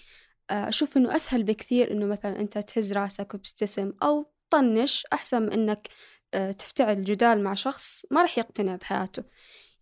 آه، 0.50 0.68
أشوف 0.68 0.96
إنه 0.96 1.16
أسهل 1.16 1.42
بكثير 1.42 1.92
إنه 1.92 2.06
مثلا 2.06 2.40
أنت 2.40 2.58
تهز 2.58 2.92
راسك 2.92 3.34
وبتبتسم 3.34 3.92
أو 4.02 4.30
طنش 4.50 5.06
أحسن 5.12 5.42
من 5.42 5.52
إنك 5.52 5.88
آه، 6.34 6.52
تفتعل 6.52 7.04
جدال 7.04 7.44
مع 7.44 7.54
شخص 7.54 8.06
ما 8.10 8.22
راح 8.22 8.38
يقتنع 8.38 8.76
بحياته. 8.76 9.22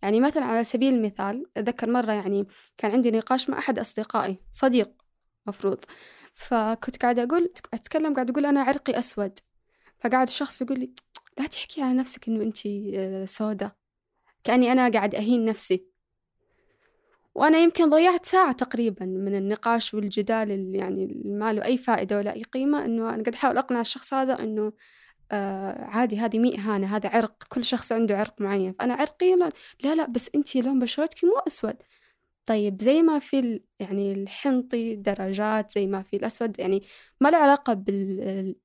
يعني 0.01 0.19
مثلا 0.19 0.45
على 0.45 0.63
سبيل 0.63 0.93
المثال 0.93 1.45
أتذكر 1.57 1.89
مرة 1.89 2.11
يعني 2.11 2.47
كان 2.77 2.91
عندي 2.91 3.11
نقاش 3.11 3.49
مع 3.49 3.57
أحد 3.57 3.79
أصدقائي 3.79 4.37
صديق 4.51 4.91
مفروض. 5.47 5.79
فكنت 6.33 7.01
قاعدة 7.01 7.23
أقول 7.23 7.53
أتكلم 7.73 8.13
قاعدة 8.13 8.31
أقول 8.31 8.45
أنا 8.45 8.61
عرقي 8.61 8.99
أسود. 8.99 9.39
فقعد 9.99 10.27
الشخص 10.27 10.61
يقول 10.61 10.79
لي 10.79 10.91
لا 11.39 11.47
تحكي 11.47 11.81
على 11.81 11.93
نفسك 11.93 12.27
إنه 12.27 12.43
أنت 12.43 12.57
سودة. 13.29 13.77
كأني 14.43 14.71
أنا 14.71 14.89
قاعد 14.89 15.15
أهين 15.15 15.45
نفسي. 15.45 15.87
وأنا 17.35 17.57
يمكن 17.57 17.89
ضيعت 17.89 18.25
ساعة 18.25 18.51
تقريبا 18.51 19.05
من 19.05 19.35
النقاش 19.35 19.93
والجدال 19.93 20.51
اللي 20.51 20.77
يعني 20.77 21.21
ما 21.25 21.53
له 21.53 21.65
أي 21.65 21.77
فائدة 21.77 22.17
ولا 22.17 22.33
أي 22.33 22.43
قيمة 22.43 22.85
إنه 22.85 23.03
أنا 23.03 23.23
قاعد 23.23 23.33
أحاول 23.33 23.57
أقنع 23.57 23.81
الشخص 23.81 24.13
هذا 24.13 24.39
إنه 24.39 24.73
آه 25.31 25.85
عادي 25.85 26.17
هذه 26.17 26.39
مي 26.39 26.57
إهانة 26.57 26.95
هذا 26.95 27.09
عرق 27.09 27.43
كل 27.49 27.65
شخص 27.65 27.91
عنده 27.91 28.17
عرق 28.17 28.41
معين. 28.41 28.73
فأنا 28.79 28.93
عرقي 28.93 29.35
لا 29.35 29.51
لا, 29.83 29.95
لا 29.95 30.05
بس 30.05 30.29
أنتي 30.35 30.61
لون 30.61 30.79
بشرتك 30.79 31.23
مو 31.25 31.37
أسود. 31.47 31.75
طيب 32.45 32.81
زي 32.81 33.01
ما 33.01 33.19
في 33.19 33.61
يعني 33.79 34.13
الحنطي 34.13 34.95
درجات 34.95 35.71
زي 35.71 35.87
ما 35.87 36.03
في 36.03 36.15
الأسود 36.15 36.59
يعني 36.59 36.83
ما 37.21 37.29
له 37.29 37.37
علاقة 37.37 37.73
بال 37.73 38.55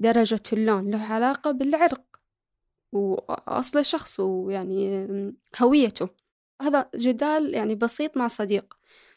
درجة 0.00 0.42
اللون 0.52 0.90
له 0.90 1.02
علاقة 1.02 1.50
بالعرق 1.50 2.02
وأصل 2.92 3.78
الشخص 3.78 4.20
ويعني 4.20 5.06
هويته. 5.60 6.08
هذا 6.62 6.90
جدال 6.94 7.54
يعني 7.54 7.74
بسيط 7.74 8.16
مع 8.16 8.28
صديق. 8.28 8.74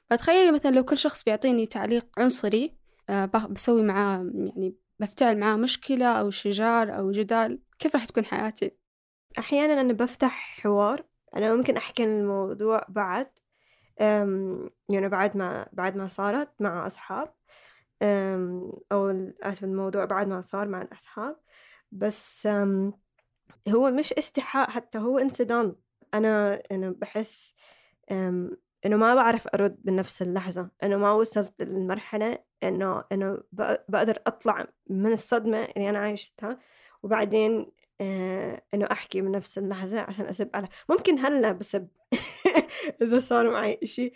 فتخيلي 0.10 0.52
مثلا 0.52 0.72
لو 0.72 0.84
كل 0.84 0.98
شخص 0.98 1.24
بيعطيني 1.24 1.66
تعليق 1.66 2.06
عنصري 2.18 2.74
آه، 3.10 3.26
بسوي 3.26 3.84
معاه 3.84 4.32
يعني 4.34 4.76
بفتعل 5.00 5.38
معاه 5.40 5.56
مشكلة 5.56 6.06
أو 6.06 6.30
شجار 6.30 6.98
أو 6.98 7.12
جدال 7.12 7.60
كيف 7.80 7.96
راح 7.96 8.06
تكون 8.06 8.26
حياتي؟ 8.26 8.72
أحيانا 9.38 9.82
أنا 9.82 9.94
بفتح 9.94 10.62
حوار 10.62 11.06
أنا 11.36 11.56
ممكن 11.56 11.78
أحكي 11.78 12.04
عن 12.04 12.20
الموضوع 12.20 12.86
بعد 12.90 13.28
يعني 14.90 15.10
بعد 15.10 15.38
ما 15.38 15.68
بعد 15.74 15.98
ما 15.98 16.08
صارت 16.08 16.50
مع 16.60 16.88
أصحاب. 16.88 17.34
أو 18.92 19.32
آسف 19.42 19.64
الموضوع 19.64 20.06
بعد 20.06 20.28
ما 20.28 20.42
صار 20.42 20.68
مع 20.68 20.82
الأصحاب. 20.82 21.40
بس 21.92 22.48
هو 23.70 23.92
مش 23.92 24.14
استحاء 24.14 24.70
حتى 24.70 24.98
هو 24.98 25.20
انصدام. 25.20 25.76
أنا 26.14 26.64
أنا 26.72 26.90
بحس 26.98 27.56
إنه 28.12 28.98
ما 28.98 29.16
بعرف 29.16 29.48
أرد 29.48 29.78
بنفس 29.84 30.22
اللحظة. 30.22 30.70
إنه 30.84 30.98
ما 30.98 31.12
وصلت 31.12 31.62
للمرحلة 31.62 32.40
إنه 32.64 33.04
إنه 33.12 33.44
بق- 33.52 33.86
بقدر 33.90 34.20
أطلع 34.28 34.68
من 34.90 35.12
الصدمة 35.12 35.64
اللي 35.64 35.90
أنا 35.90 36.00
عايشتها. 36.00 36.60
وبعدين 37.04 37.72
آه، 38.02 38.62
إنه 38.74 38.88
أحكي 38.92 39.22
بنفس 39.22 39.58
اللحظة 39.58 40.00
عشان 40.00 40.26
أسب 40.26 40.50
على 40.54 40.68
ممكن 40.90 41.20
هلأ 41.20 41.52
بسب 41.52 41.88
إذا 43.02 43.20
صار 43.20 43.52
معي 43.52 43.80
إشي. 43.84 44.14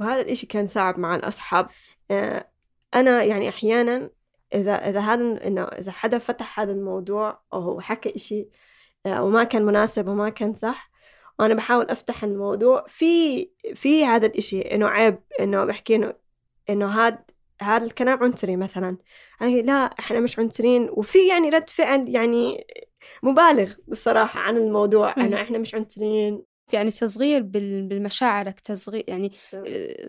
وهذا 0.00 0.20
الإشي 0.20 0.46
كان 0.46 0.66
صعب 0.66 0.98
مع 0.98 1.16
الأصحاب. 1.16 1.68
أنا 2.96 3.24
يعني 3.24 3.48
أحيانا 3.48 4.10
إذا 4.54 4.74
إذا 4.74 5.00
هذا 5.00 5.46
إنه 5.46 5.62
إذا 5.64 5.92
حدا 5.92 6.18
فتح 6.18 6.60
هذا 6.60 6.72
الموضوع 6.72 7.40
أو 7.52 7.60
هو 7.60 7.80
حكى 7.80 8.14
إشي 8.16 8.48
آه، 9.06 9.24
وما 9.24 9.44
كان 9.44 9.64
مناسب 9.64 10.08
وما 10.08 10.28
كان 10.28 10.54
صح 10.54 10.90
وأنا 11.38 11.54
بحاول 11.54 11.84
أفتح 11.90 12.24
الموضوع. 12.24 12.84
في 12.88 13.50
في 13.74 14.04
هذا 14.04 14.26
الإشي 14.26 14.60
إنه 14.60 14.88
عيب 14.88 15.18
إنه 15.40 15.64
بحكي 15.64 15.96
إنه 15.96 16.14
إنه 16.70 16.86
هذا 16.86 17.18
هذا 17.62 17.84
الكلام 17.86 18.24
عنصري 18.24 18.56
مثلا. 18.56 18.96
هي 19.40 19.62
لا 19.62 19.72
إحنا 19.72 20.20
مش 20.20 20.38
عنصريين 20.38 20.88
وفي 20.92 21.28
يعني 21.28 21.48
رد 21.48 21.70
فعل 21.70 22.08
يعني 22.08 22.66
مبالغ 23.22 23.74
بصراحة 23.88 24.40
عن 24.40 24.56
الموضوع 24.56 25.14
مم. 25.16 25.24
إنه 25.24 25.42
إحنا 25.42 25.58
مش 25.58 25.74
عنصريين 25.74 26.42
يعني 26.72 26.90
تصغير 26.90 27.42
بال- 27.42 27.88
بالمشاعرك 27.88 28.60
تصغير 28.60 29.04
يعني 29.08 29.32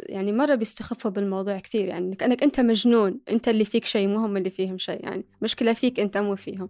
يعني 0.10 0.32
مرة 0.32 0.56
بيستخفوا 0.56 1.12
بالموضوع 1.12 1.60
كثير 1.60 1.88
يعني 1.88 2.15
كأنك 2.15 2.43
أنت 2.43 2.60
مجنون 2.60 3.20
أنت 3.30 3.48
اللي 3.48 3.65
فيك 3.65 3.86
شيء 3.86 4.08
مو 4.08 4.17
هم 4.17 4.38
اللي 4.38 4.50
فيهم 4.50 4.78
شيء 4.78 5.04
يعني 5.04 5.26
مشكلة 5.41 5.74
فيك 5.74 6.00
أنت 6.00 6.17
مو 6.17 6.36
فيهم. 6.36 6.70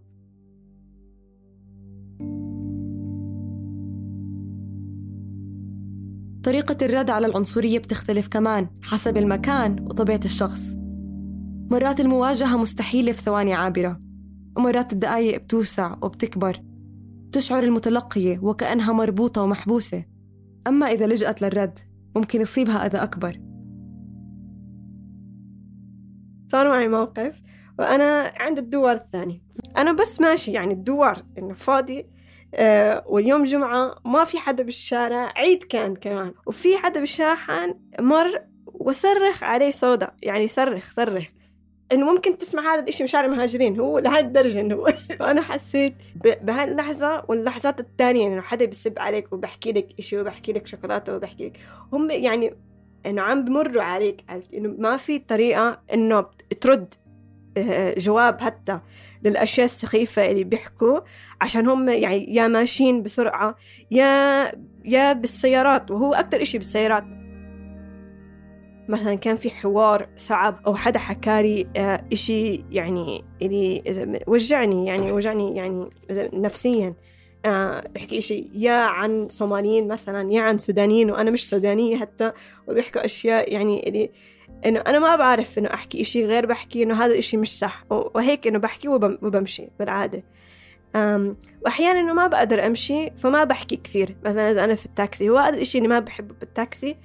طريقة 6.43 6.77
الرد 6.85 7.09
على 7.09 7.27
العنصرية 7.27 7.79
بتختلف 7.79 8.27
كمان 8.27 8.67
حسب 8.83 9.17
المكان 9.17 9.79
وطبيعة 9.79 10.19
الشخص. 10.25 10.73
مرات 11.71 11.99
المواجهة 11.99 12.57
مستحيلة 12.57 13.11
في 13.11 13.21
ثواني 13.21 13.53
عابرة 13.53 13.99
ومرات 14.57 14.93
الدقايق 14.93 15.41
بتوسع 15.41 15.95
وبتكبر. 16.01 16.61
تشعر 17.31 17.63
المتلقية 17.63 18.39
وكأنها 18.39 18.93
مربوطة 18.93 19.43
ومحبوسة. 19.43 20.05
أما 20.67 20.85
إذا 20.85 21.07
لجأت 21.07 21.41
للرد 21.41 21.79
ممكن 22.15 22.41
يصيبها 22.41 22.85
أذى 22.85 22.97
أكبر. 22.97 23.41
صار 26.51 26.69
معي 26.69 26.87
موقف 26.87 27.41
وأنا 27.79 28.33
عند 28.35 28.57
الدوار 28.57 28.95
الثاني. 28.95 29.43
أنا 29.77 29.91
بس 29.91 30.21
ماشي 30.21 30.51
يعني 30.51 30.73
الدوار 30.73 31.23
إنه 31.37 31.53
فاضي 31.53 32.09
آه 32.55 33.03
واليوم 33.07 33.43
جمعة 33.43 33.95
ما 34.05 34.23
في 34.23 34.37
حدا 34.37 34.63
بالشارع 34.63 35.33
عيد 35.35 35.63
كان 35.63 35.95
كمان. 35.95 36.33
وفي 36.45 36.77
حدا 36.77 36.99
بالشاحن 36.99 37.75
مر 37.99 38.41
وصرخ 38.65 39.43
عليه 39.43 39.71
صودا 39.71 40.11
يعني 40.23 40.47
صرخ 40.47 40.91
صرخ. 40.91 41.23
إنه 41.91 42.11
ممكن 42.11 42.37
تسمع 42.37 42.73
هذا 42.73 42.79
الإشي 42.81 43.03
من 43.03 43.07
شارع 43.07 43.25
المهاجرين 43.25 43.79
هو 43.79 43.99
لهي 43.99 44.19
الدرجة 44.19 44.59
إنه. 44.59 44.75
وأنا 45.21 45.41
حسيت 45.41 45.93
ب- 46.15 46.45
بهاي 46.45 46.63
اللحظة 46.63 47.23
واللحظات 47.27 47.79
الثانية 47.79 48.27
إنه 48.27 48.41
حدا 48.41 48.65
بيسب 48.65 48.99
عليك 48.99 49.33
وبحكي 49.33 49.71
لك 49.71 49.87
إشي 49.99 50.19
وبحكي 50.19 50.53
لك 50.53 50.67
شوكولاتة 50.67 51.15
وبحكي 51.15 51.45
لك 51.45 51.59
هم 51.93 52.11
يعني 52.11 52.53
إنه 53.05 53.21
عم 53.21 53.45
بمروا 53.45 53.83
عليك 53.83 54.23
عرفت؟ 54.29 54.53
إنه 54.53 54.75
ما 54.77 54.97
في 54.97 55.19
طريقة 55.19 55.81
إنه 55.93 56.25
ترد 56.61 56.93
آه، 57.57 57.93
جواب 57.97 58.41
حتى 58.41 58.79
للأشياء 59.23 59.65
السخيفة 59.65 60.31
اللي 60.31 60.43
بيحكوا 60.43 60.99
عشان 61.41 61.67
هم 61.67 61.89
يعني 61.89 62.35
يا 62.35 62.47
ماشيين 62.47 63.03
بسرعة 63.03 63.55
يا 63.91 64.51
يا 64.85 65.13
بالسيارات 65.13 65.91
وهو 65.91 66.13
أكتر 66.13 66.41
إشي 66.41 66.57
بالسيارات. 66.57 67.03
مثلا 68.87 69.15
كان 69.15 69.37
في 69.37 69.49
حوار 69.49 70.07
صعب 70.17 70.59
أو 70.67 70.75
حدا 70.75 70.99
حكالي 70.99 71.67
آه، 71.77 72.03
إشي 72.13 72.63
يعني 72.71 73.23
اللي 73.41 73.83
وجعني 74.27 74.85
يعني 74.87 75.11
وجعني 75.11 75.55
يعني 75.57 75.89
نفسيا 76.33 76.93
آه، 77.45 77.83
بحكي 77.95 78.17
إشي 78.17 78.47
يا 78.53 78.73
عن 78.73 79.27
صوماليين 79.29 79.87
مثلا 79.87 80.33
يا 80.33 80.41
عن 80.41 80.57
سودانيين 80.57 81.11
وأنا 81.11 81.31
مش 81.31 81.49
سودانية 81.49 81.97
حتى 81.97 82.31
وبيحكوا 82.67 83.05
أشياء 83.05 83.53
يعني 83.53 83.87
اللي 83.89 84.09
إنه 84.65 84.79
أنا 84.79 84.99
ما 84.99 85.15
بعرف 85.15 85.57
إنه 85.57 85.73
أحكي 85.73 86.01
إشي 86.01 86.25
غير 86.25 86.45
بحكي 86.45 86.83
إنه 86.83 87.03
هذا 87.05 87.11
الإشي 87.13 87.37
مش 87.37 87.57
صح 87.59 87.85
وهيك 87.89 88.47
إنه 88.47 88.59
بحكي 88.59 88.87
وبم- 88.87 89.17
وبمشي 89.21 89.67
بالعادة. 89.79 90.23
أم 90.95 91.37
وأحيانا 91.65 91.99
إنه 91.99 92.13
ما 92.13 92.27
بقدر 92.27 92.65
أمشي 92.65 93.11
فما 93.17 93.43
بحكي 93.43 93.75
كثير. 93.75 94.15
مثلا 94.25 94.51
إذا 94.51 94.63
أنا 94.63 94.75
في 94.75 94.85
التاكسي 94.85 95.29
هو 95.29 95.37
هذا 95.37 95.55
الإشي 95.55 95.77
اللي 95.77 95.89
ما 95.89 95.99
بحبه 95.99 96.35
بالتاكسي 96.39 96.95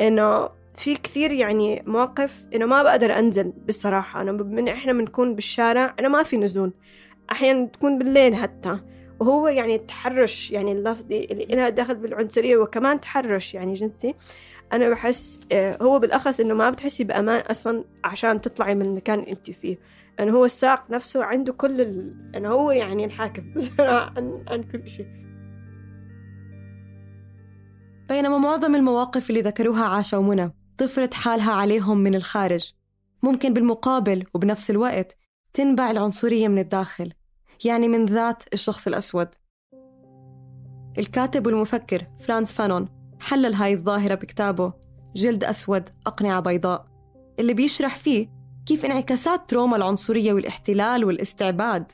إنه 0.00 0.48
في 0.82 0.94
كثير 0.94 1.32
يعني 1.32 1.82
مواقف 1.86 2.46
إنه 2.54 2.66
ما 2.66 2.82
بقدر 2.82 3.18
أنزل 3.18 3.52
بالصراحة 3.66 4.22
أنا 4.22 4.32
من 4.32 4.68
إحنا 4.68 4.92
بنكون 4.92 5.34
بالشارع 5.34 5.94
أنا 6.00 6.08
ما 6.08 6.22
في 6.22 6.36
نزول. 6.36 6.72
أحيانا 7.32 7.66
تكون 7.66 7.98
بالليل 7.98 8.34
حتى. 8.34 8.78
وهو 9.20 9.48
يعني 9.48 9.74
التحرش 9.74 10.50
يعني 10.50 10.72
اللفظي 10.72 11.24
اللي 11.24 11.44
لها 11.44 11.68
دخل 11.68 11.94
بالعنصرية 11.94 12.56
وكمان 12.56 13.00
تحرش 13.00 13.54
يعني 13.54 13.72
جنسي 13.72 14.14
أنا 14.72 14.88
بحس 14.88 15.40
آه، 15.52 15.78
هو 15.82 15.98
بالأخص 15.98 16.40
إنه 16.40 16.54
ما 16.54 16.70
بتحسي 16.70 17.04
بأمان 17.04 17.40
أصلا 17.40 17.84
عشان 18.04 18.40
تطلعي 18.40 18.74
من 18.74 18.86
المكان 18.86 19.18
اللي 19.18 19.32
أنت 19.32 19.50
فيه. 19.50 19.78
إنه 20.20 20.32
هو 20.32 20.44
السائق 20.44 20.90
نفسه 20.90 21.24
عنده 21.24 21.52
كل 21.52 21.80
ال... 21.80 22.14
إنه 22.36 22.48
هو 22.48 22.70
يعني 22.70 23.04
الحاكم 23.04 23.44
عن, 23.80 24.44
عن 24.48 24.62
كل 24.62 24.88
شيء. 24.88 25.06
بينما 28.08 28.38
معظم 28.38 28.74
المواقف 28.74 29.30
اللي 29.30 29.40
ذكروها 29.40 29.84
عاشا 29.84 30.16
ومنى 30.16 30.61
تفرض 30.78 31.14
حالها 31.14 31.52
عليهم 31.52 31.98
من 31.98 32.14
الخارج. 32.14 32.72
ممكن 33.22 33.52
بالمقابل 33.52 34.24
وبنفس 34.34 34.70
الوقت 34.70 35.16
تنبع 35.52 35.90
العنصرية 35.90 36.48
من 36.48 36.58
الداخل 36.58 37.12
يعني 37.64 37.88
من 37.88 38.06
ذات 38.06 38.42
الشخص 38.52 38.86
الأسود. 38.86 39.28
الكاتب 40.98 41.46
والمفكر 41.46 42.06
فرانس 42.20 42.52
فانون 42.52 42.88
حلل 43.20 43.54
هاي 43.54 43.72
الظاهرة 43.72 44.14
بكتابه 44.14 44.72
جلد 45.16 45.44
أسود 45.44 45.88
أقنعة 46.06 46.40
بيضاء. 46.40 46.86
اللي 47.38 47.54
بيشرح 47.54 47.96
فيه 47.96 48.28
كيف 48.66 48.84
انعكاسات 48.84 49.50
تروما 49.50 49.76
العنصرية 49.76 50.32
والاحتلال 50.32 51.04
والاستعباد 51.04 51.92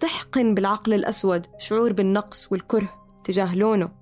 تحقن 0.00 0.54
بالعقل 0.54 0.94
الأسود 0.94 1.46
شعور 1.58 1.92
بالنقص 1.92 2.52
والكره 2.52 3.20
تجاه 3.24 3.56
لونه 3.56 3.92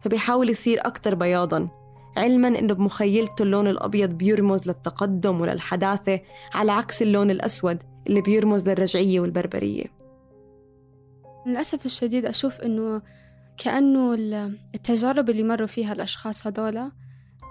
فبيحاول 0.00 0.48
يصير 0.50 0.80
أكتر 0.86 1.14
بياضاً. 1.14 1.77
علما 2.18 2.48
إنه 2.48 2.74
بمخيلته 2.74 3.42
اللون 3.42 3.68
الأبيض 3.68 4.10
بيرمز 4.10 4.68
للتقدم 4.68 5.40
وللحداثة 5.40 6.20
على 6.54 6.72
عكس 6.72 7.02
اللون 7.02 7.30
الأسود 7.30 7.78
اللي 8.06 8.20
بيرمز 8.20 8.68
للرجعية 8.68 9.20
والبربرية. 9.20 9.84
للأسف 11.46 11.86
الشديد 11.86 12.26
أشوف 12.26 12.60
إنه 12.60 13.02
كأنه 13.56 14.14
ال- 14.14 14.58
التجارب 14.74 15.30
اللي 15.30 15.42
مروا 15.42 15.66
فيها 15.66 15.92
الأشخاص 15.92 16.46
هذولا 16.46 16.90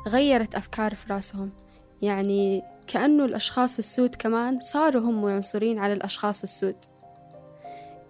غيرت 0.07 0.55
أفكار 0.55 0.95
في 0.95 1.13
راسهم. 1.13 1.51
يعني 2.01 2.61
كأنه 2.87 3.25
الأشخاص 3.25 3.77
السود 3.77 4.15
كمان 4.15 4.59
صاروا 4.59 5.01
هم 5.01 5.25
عنصريين 5.25 5.79
على 5.79 5.93
الأشخاص 5.93 6.43
السود. 6.43 6.75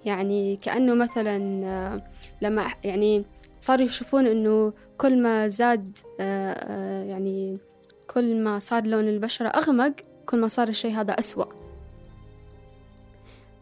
يعني 0.05 0.55
كأنه 0.55 0.93
مثلا 0.95 1.65
آه، 1.65 2.03
لما 2.41 2.65
يعني 2.83 3.25
صاروا 3.61 3.85
يشوفون 3.85 4.27
إنه 4.27 4.73
كل 4.97 5.23
ما 5.23 5.47
زاد 5.47 5.97
آه، 6.19 6.51
آه، 6.51 7.03
يعني 7.03 7.57
كل 8.07 8.43
ما 8.43 8.59
صار 8.59 8.87
لون 8.87 9.07
البشرة 9.07 9.47
أغمق 9.47 9.93
كل 10.25 10.37
ما 10.37 10.47
صار 10.47 10.67
الشيء 10.67 10.91
هذا 10.91 11.13
أسوأ. 11.13 11.45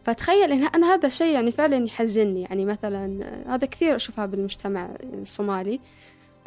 فتخيل 0.04 0.52
إن 0.52 0.66
أنا 0.66 0.94
هذا 0.94 1.06
الشيء 1.06 1.34
يعني 1.34 1.52
فعلا 1.52 1.84
يحزنني. 1.86 2.42
يعني 2.42 2.64
مثلا 2.64 3.24
آه، 3.24 3.54
هذا 3.54 3.66
كثير 3.66 3.96
أشوفها 3.96 4.26
بالمجتمع 4.26 4.88
الصومالي 5.02 5.80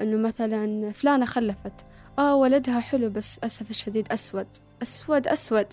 إنه 0.02 0.28
مثلا 0.28 0.92
فلانة 0.92 1.26
خلفت 1.26 1.74
آه 2.20 2.36
ولدها 2.36 2.80
حلو 2.80 3.10
بس 3.10 3.40
أسف 3.44 3.70
الشديد 3.70 4.12
أسود 4.12 4.48
أسود 4.82 5.28
أسود. 5.28 5.68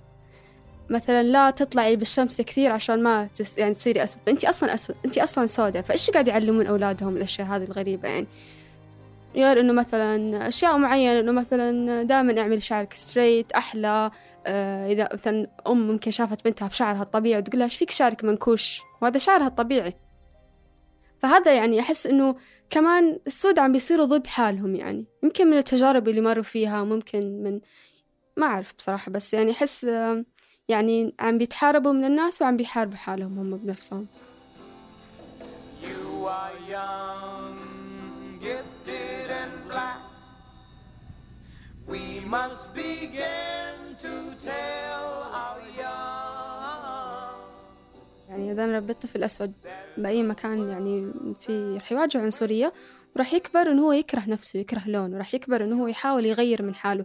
مثلا 0.91 1.23
لا 1.23 1.51
تطلعي 1.51 1.97
بالشمس 1.97 2.41
كثير 2.41 2.73
عشان 2.73 3.03
ما 3.03 3.29
تس 3.35 3.59
يعني 3.59 3.75
تصيري 3.75 4.05
أسود 4.05 4.21
أنت 4.29 4.45
أصلا 4.45 4.75
أسود 4.75 4.97
أنت 5.05 5.19
أصلا 5.19 5.47
سوداء 5.47 5.83
فإيش 5.83 6.11
قاعد 6.11 6.29
يعلمون 6.29 6.67
أولادهم 6.67 7.17
الأشياء 7.17 7.47
هذه 7.47 7.65
الغريبة 7.65 8.09
يعني؟ 8.09 8.27
غير 9.37 9.61
إنه 9.61 9.73
مثلا 9.73 10.49
أشياء 10.49 10.77
معينة 10.79 11.21
إنه 11.21 11.33
مثلا 11.33 12.03
دائما 12.03 12.41
اعمل 12.41 12.63
شعرك 12.63 12.93
ستريت 12.93 13.53
أحلى 13.53 14.11
آه 14.47 14.93
إذا 14.93 15.09
مثلا 15.13 15.47
أم 15.67 15.89
ممكن 15.89 16.11
شافت 16.11 16.45
بنتها 16.45 16.69
بشعرها 16.69 17.03
الطبيعي 17.03 17.41
وتقول 17.41 17.59
لها 17.59 17.65
إيش 17.65 17.77
فيك 17.77 17.91
شعرك 17.91 18.25
منكوش؟ 18.25 18.81
وهذا 19.03 19.19
شعرها 19.19 19.47
الطبيعي. 19.47 19.95
فهذا 21.23 21.55
يعني 21.55 21.81
أحس 21.81 22.07
إنه 22.07 22.37
كمان 22.71 23.19
السود 23.27 23.59
عم 23.59 23.73
بيصيروا 23.73 24.07
ضد 24.07 24.27
حالهم 24.27 24.75
يعني. 24.75 25.05
يمكن 25.23 25.47
من 25.47 25.59
التجارب 25.59 26.09
اللي 26.09 26.21
مروا 26.21 26.43
فيها 26.43 26.85
ممكن 26.85 27.43
من 27.43 27.61
ما 28.37 28.47
أعرف 28.47 28.75
بصراحة 28.79 29.13
بس 29.13 29.35
يعني 29.35 29.51
أحس 29.51 29.85
آه، 29.85 30.25
يعني 30.69 31.13
عم 31.21 31.39
بيتحاربوا 31.39 31.93
من 31.93 32.05
الناس 32.05 32.43
وعم 32.43 32.57
بيحاربوا 32.57 32.97
حالهم 32.97 33.39
هم 33.39 33.57
بنفسهم 33.57 34.07
You 35.83 36.27
are 36.43 36.57
young, 36.77 37.57
gifted 38.47 39.29
and 39.41 39.55
black. 39.71 40.01
We 41.93 42.05
must 42.37 42.75
begin 42.75 43.75
to 44.05 44.13
tell 44.49 45.07
our 45.43 45.61
young. 45.83 47.37
يعني 48.29 48.53
إذا 48.53 48.65
أنا 48.65 48.77
ربيت 48.77 49.03
طفل 49.03 49.25
أسود 49.25 49.53
بأي 49.97 50.23
مكان 50.23 50.71
يعني 50.71 51.13
في 51.47 51.77
رح 51.77 51.93
يواجه 51.93 52.23
عنصرية 52.23 52.73
وراح 53.17 53.33
يكبر 53.33 53.71
إنه 53.71 53.83
هو 53.87 53.93
يكره 53.93 54.23
نفسه 54.29 54.59
يكره 54.61 54.83
لونه 54.87 55.19
راح 55.19 55.35
يكبر 55.35 55.65
إنه 55.65 55.83
هو 55.83 55.87
يحاول 55.87 56.27
يغير 56.27 56.63
من 56.63 56.75
حاله 56.75 57.05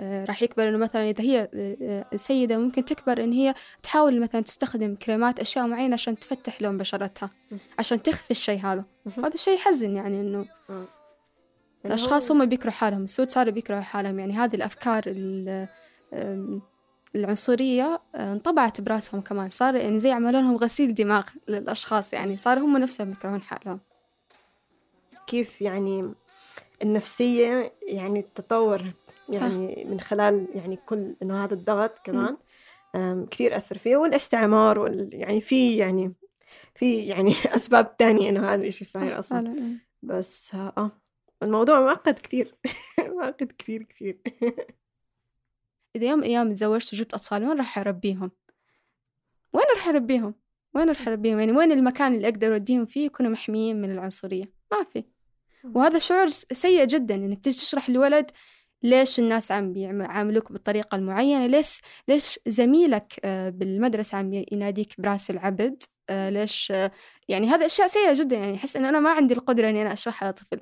راح 0.00 0.42
يكبر 0.42 0.68
إنه 0.68 0.78
مثلا 0.78 1.10
إذا 1.10 1.20
هي 1.24 1.48
آه، 1.54 2.04
آه، 2.12 2.16
سيدة 2.16 2.56
ممكن 2.58 2.84
تكبر 2.84 3.24
إن 3.24 3.32
هي 3.32 3.54
تحاول 3.82 4.20
مثلا 4.20 4.40
تستخدم 4.40 4.94
كريمات 4.94 5.40
أشياء 5.40 5.66
معينة 5.66 5.94
عشان 5.94 6.18
تفتح 6.18 6.62
لون 6.62 6.78
بشرتها 6.78 7.30
عشان 7.78 8.02
تخفي 8.02 8.30
الشيء 8.30 8.58
هذا. 8.60 8.84
هذا 9.18 9.34
الشيء 9.34 9.54
يحزن 9.54 9.96
يعني 9.96 10.20
إنه 10.20 10.46
يعني 10.68 10.84
الأشخاص 11.84 12.30
هو- 12.30 12.36
هم 12.36 12.44
بيكرهوا 12.46 12.72
حالهم 12.72 13.04
السود 13.04 13.32
صاروا 13.32 13.52
بيكرهوا 13.52 13.80
حالهم. 13.80 14.18
يعني 14.18 14.32
هذه 14.32 14.56
الأفكار 14.56 15.02
ال- 15.06 15.68
أم، 16.14 16.62
العنصرية 17.16 18.00
آه، 18.14 18.32
انطبعت 18.32 18.80
براسهم 18.80 19.20
كمان. 19.20 19.50
صار 19.50 19.74
يعني 19.74 19.98
زي 20.00 20.10
عملوا 20.12 20.40
لهم 20.40 20.56
غسيل 20.56 20.94
دماغ 20.94 21.24
للأشخاص 21.48 22.12
يعني. 22.12 22.36
صاروا 22.36 22.64
هم 22.64 22.76
نفسهم 22.76 23.10
يكرهون 23.12 23.42
حالهم. 23.42 23.80
كيف 25.26 25.62
يعني 25.62 26.14
النفسية 26.82 27.72
يعني 27.88 28.24
تطورت؟ 28.34 28.94
يعني 29.32 29.84
من 29.88 30.00
خلال 30.00 30.48
يعني 30.54 30.76
كل 30.76 31.16
إنه 31.22 31.44
هذا 31.44 31.54
الضغط 31.54 31.98
كمان 31.98 32.34
كثير 33.30 33.56
أثر 33.56 33.78
فيه. 33.78 33.96
والاستعمار 33.96 34.78
وال 34.78 35.10
يعني 35.12 35.40
في 35.40 35.76
يعني 35.76 36.14
في 36.74 37.06
يعني 37.06 37.32
أسباب 37.56 37.96
تانية 37.96 38.30
إنه 38.30 38.48
هذا 38.48 38.62
الإشي 38.62 38.84
صاير 38.84 39.18
أصلا. 39.18 39.54
فعلا 39.54 39.78
بس 40.02 40.54
آه 40.54 40.90
الموضوع 41.42 41.80
معقد 41.80 42.18
كثير. 42.18 42.54
معقد 43.18 43.52
كثير 43.58 43.82
كثير. 43.82 44.20
إذا 45.96 46.06
يوم 46.06 46.18
من 46.18 46.24
الأيام 46.24 46.54
تزوجت 46.54 46.94
وجبت 46.94 47.14
أطفال 47.14 47.44
وين 47.44 47.58
راح 47.58 47.78
أربيهم؟ 47.78 48.30
وين 49.52 49.64
راح 49.76 49.88
أربيهم؟ 49.88 50.34
وين 50.74 50.88
راح 50.88 51.08
أربيهم؟ 51.08 51.40
يعني 51.40 51.52
وين 51.52 51.72
المكان 51.72 52.14
اللي 52.14 52.28
أقدر 52.28 52.52
أوديهم 52.52 52.86
فيه 52.86 53.06
يكونوا 53.06 53.32
محميين 53.32 53.82
من 53.82 53.90
العنصرية؟ 53.90 54.52
ما 54.72 54.84
في. 54.92 55.04
وهذا 55.64 55.98
شعور 55.98 56.28
سيء 56.28 56.84
جدا 56.84 57.16
تيجي 57.16 57.58
تشرح 57.58 57.90
لولد 57.90 58.30
ليش 58.82 59.18
الناس 59.18 59.52
عم 59.52 59.72
بيعاملوك 59.72 60.52
بالطريقة 60.52 60.96
المعينة؟ 60.96 61.46
ليش 61.46 61.80
ليش 62.08 62.38
زميلك 62.46 63.20
آه، 63.24 63.48
بالمدرسة 63.50 64.18
عم 64.18 64.32
يناديك 64.52 65.00
براس 65.00 65.30
العبد؟ 65.30 65.82
آه، 66.10 66.30
ليش 66.30 66.72
آه، 66.74 66.90
يعني 67.28 67.48
هذا 67.48 67.66
أشياء 67.66 67.86
سيئة 67.88 68.12
جدا 68.12 68.36
يعني 68.36 68.56
أحس 68.56 68.76
إن 68.76 68.84
أنا 68.84 69.00
ما 69.00 69.10
عندي 69.10 69.34
القدرة 69.34 69.70
إني 69.70 69.82
أنا 69.82 69.92
أشرحها 69.92 70.30
لطفل. 70.30 70.60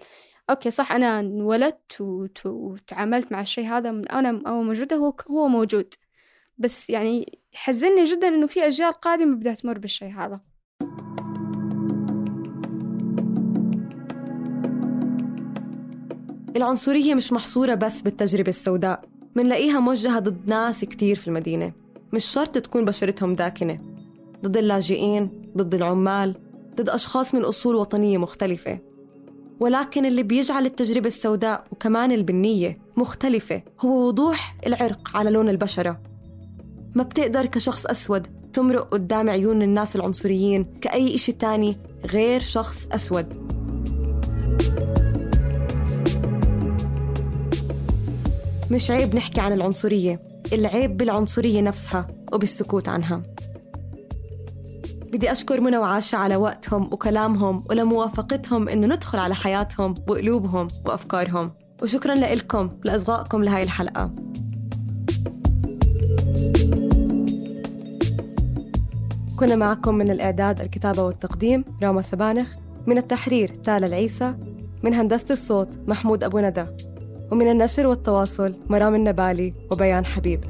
أوكي 0.50 0.70
صح 0.70 0.92
أنا 0.92 1.20
انولدت 1.20 2.00
وت- 2.00 2.46
وتعاملت 2.46 3.32
مع 3.32 3.40
الشيء 3.40 3.66
هذا 3.66 3.90
من 3.90 4.08
أنا 4.08 4.42
أول 4.46 4.64
موجودة 4.66 4.96
هو 4.96 5.14
هو 5.30 5.48
موجود. 5.48 5.94
بس 6.58 6.90
يعني 6.90 7.38
يحزنني 7.54 8.04
جدا 8.04 8.28
إنه 8.28 8.46
في 8.46 8.66
أجيال 8.66 8.92
قادمة 8.92 9.36
بدها 9.36 9.54
تمر 9.54 9.78
بالشيء 9.78 10.08
هذا. 10.14 10.40
العنصرية 16.58 17.14
مش 17.14 17.32
محصورة 17.32 17.74
بس 17.74 18.02
بالتجربة 18.02 18.48
السوداء. 18.48 19.04
منلاقيها 19.34 19.80
موجهة 19.80 20.18
ضد 20.18 20.50
ناس 20.50 20.84
كتير 20.84 21.16
في 21.16 21.28
المدينة. 21.28 21.72
مش 22.12 22.24
شرط 22.24 22.58
تكون 22.58 22.84
بشرتهم 22.84 23.34
داكنة. 23.34 23.80
ضد 24.44 24.56
اللاجئين 24.56 25.30
ضد 25.56 25.74
العمال 25.74 26.34
ضد 26.76 26.88
أشخاص 26.88 27.34
من 27.34 27.44
أصول 27.44 27.74
وطنية 27.76 28.18
مختلفة. 28.18 28.78
ولكن 29.60 30.06
اللي 30.06 30.22
بيجعل 30.22 30.66
التجربة 30.66 31.06
السوداء 31.06 31.64
وكمان 31.72 32.12
البنية 32.12 32.78
مختلفة 32.96 33.62
هو 33.80 34.08
وضوح 34.08 34.56
العرق 34.66 35.10
على 35.14 35.30
لون 35.30 35.48
البشرة. 35.48 36.00
ما 36.94 37.02
بتقدر 37.02 37.46
كشخص 37.46 37.86
أسود 37.86 38.26
تمرق 38.52 38.88
قدام 38.88 39.30
عيون 39.30 39.62
الناس 39.62 39.96
العنصريين 39.96 40.64
كأي 40.80 41.14
إشي 41.14 41.32
تاني 41.32 41.76
غير 42.06 42.40
شخص 42.40 42.86
أسود. 42.92 43.57
مش 48.70 48.90
عيب 48.90 49.14
نحكي 49.14 49.40
عن 49.40 49.52
العنصرية 49.52 50.22
العيب 50.52 50.96
بالعنصرية 50.96 51.60
نفسها 51.60 52.06
وبالسكوت 52.32 52.88
عنها. 52.88 53.22
بدي 55.12 55.32
أشكر 55.32 55.60
منى 55.60 55.78
وعاشة 55.78 56.16
على 56.16 56.36
وقتهم 56.36 56.92
وكلامهم 56.92 57.64
ولموافقتهم 57.70 58.68
إنه 58.68 58.86
ندخل 58.86 59.18
على 59.18 59.34
حياتهم 59.34 59.94
وقلوبهم 60.08 60.68
وأفكارهم. 60.86 61.52
وشكرا 61.82 62.14
لكم 62.14 62.70
لإصغائكم 62.84 63.44
لهاي 63.44 63.62
الحلقة. 63.62 64.10
كنا 69.36 69.56
معكم 69.56 69.94
من 69.94 70.10
الإعداد 70.10 70.60
الكتابة 70.60 71.02
والتقديم 71.02 71.64
راما 71.82 72.02
سبانخ 72.02 72.54
من 72.86 72.98
التحرير 72.98 73.54
تالا 73.64 73.86
العيسى 73.86 74.34
من 74.82 74.94
هندسة 74.94 75.32
الصوت 75.32 75.68
محمود 75.86 76.24
أبو 76.24 76.38
ندى. 76.38 76.66
ومن 77.30 77.50
النشر 77.50 77.86
والتواصل 77.86 78.54
مرام 78.68 78.94
النبالي 78.94 79.54
وبيان 79.70 80.06
حبيب. 80.06 80.44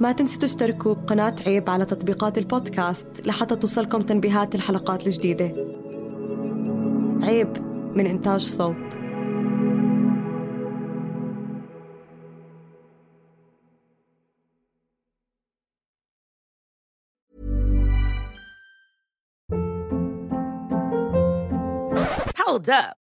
ما 0.00 0.12
تنسوا 0.12 0.40
تشتركوا 0.40 0.94
بقناة 0.94 1.36
عيب 1.46 1.70
على 1.70 1.84
تطبيقات 1.84 2.38
البودكاست 2.38 3.06
لحتى 3.26 3.56
توصلكم 3.56 4.00
تنبيهات 4.00 4.54
الحلقات 4.54 5.06
الجديدة. 5.06 5.54
عيب 7.22 7.58
من 7.96 8.06
إنتاج 8.06 8.40
صوت. 8.40 8.98
Hold 22.46 22.68
up. 22.68 23.05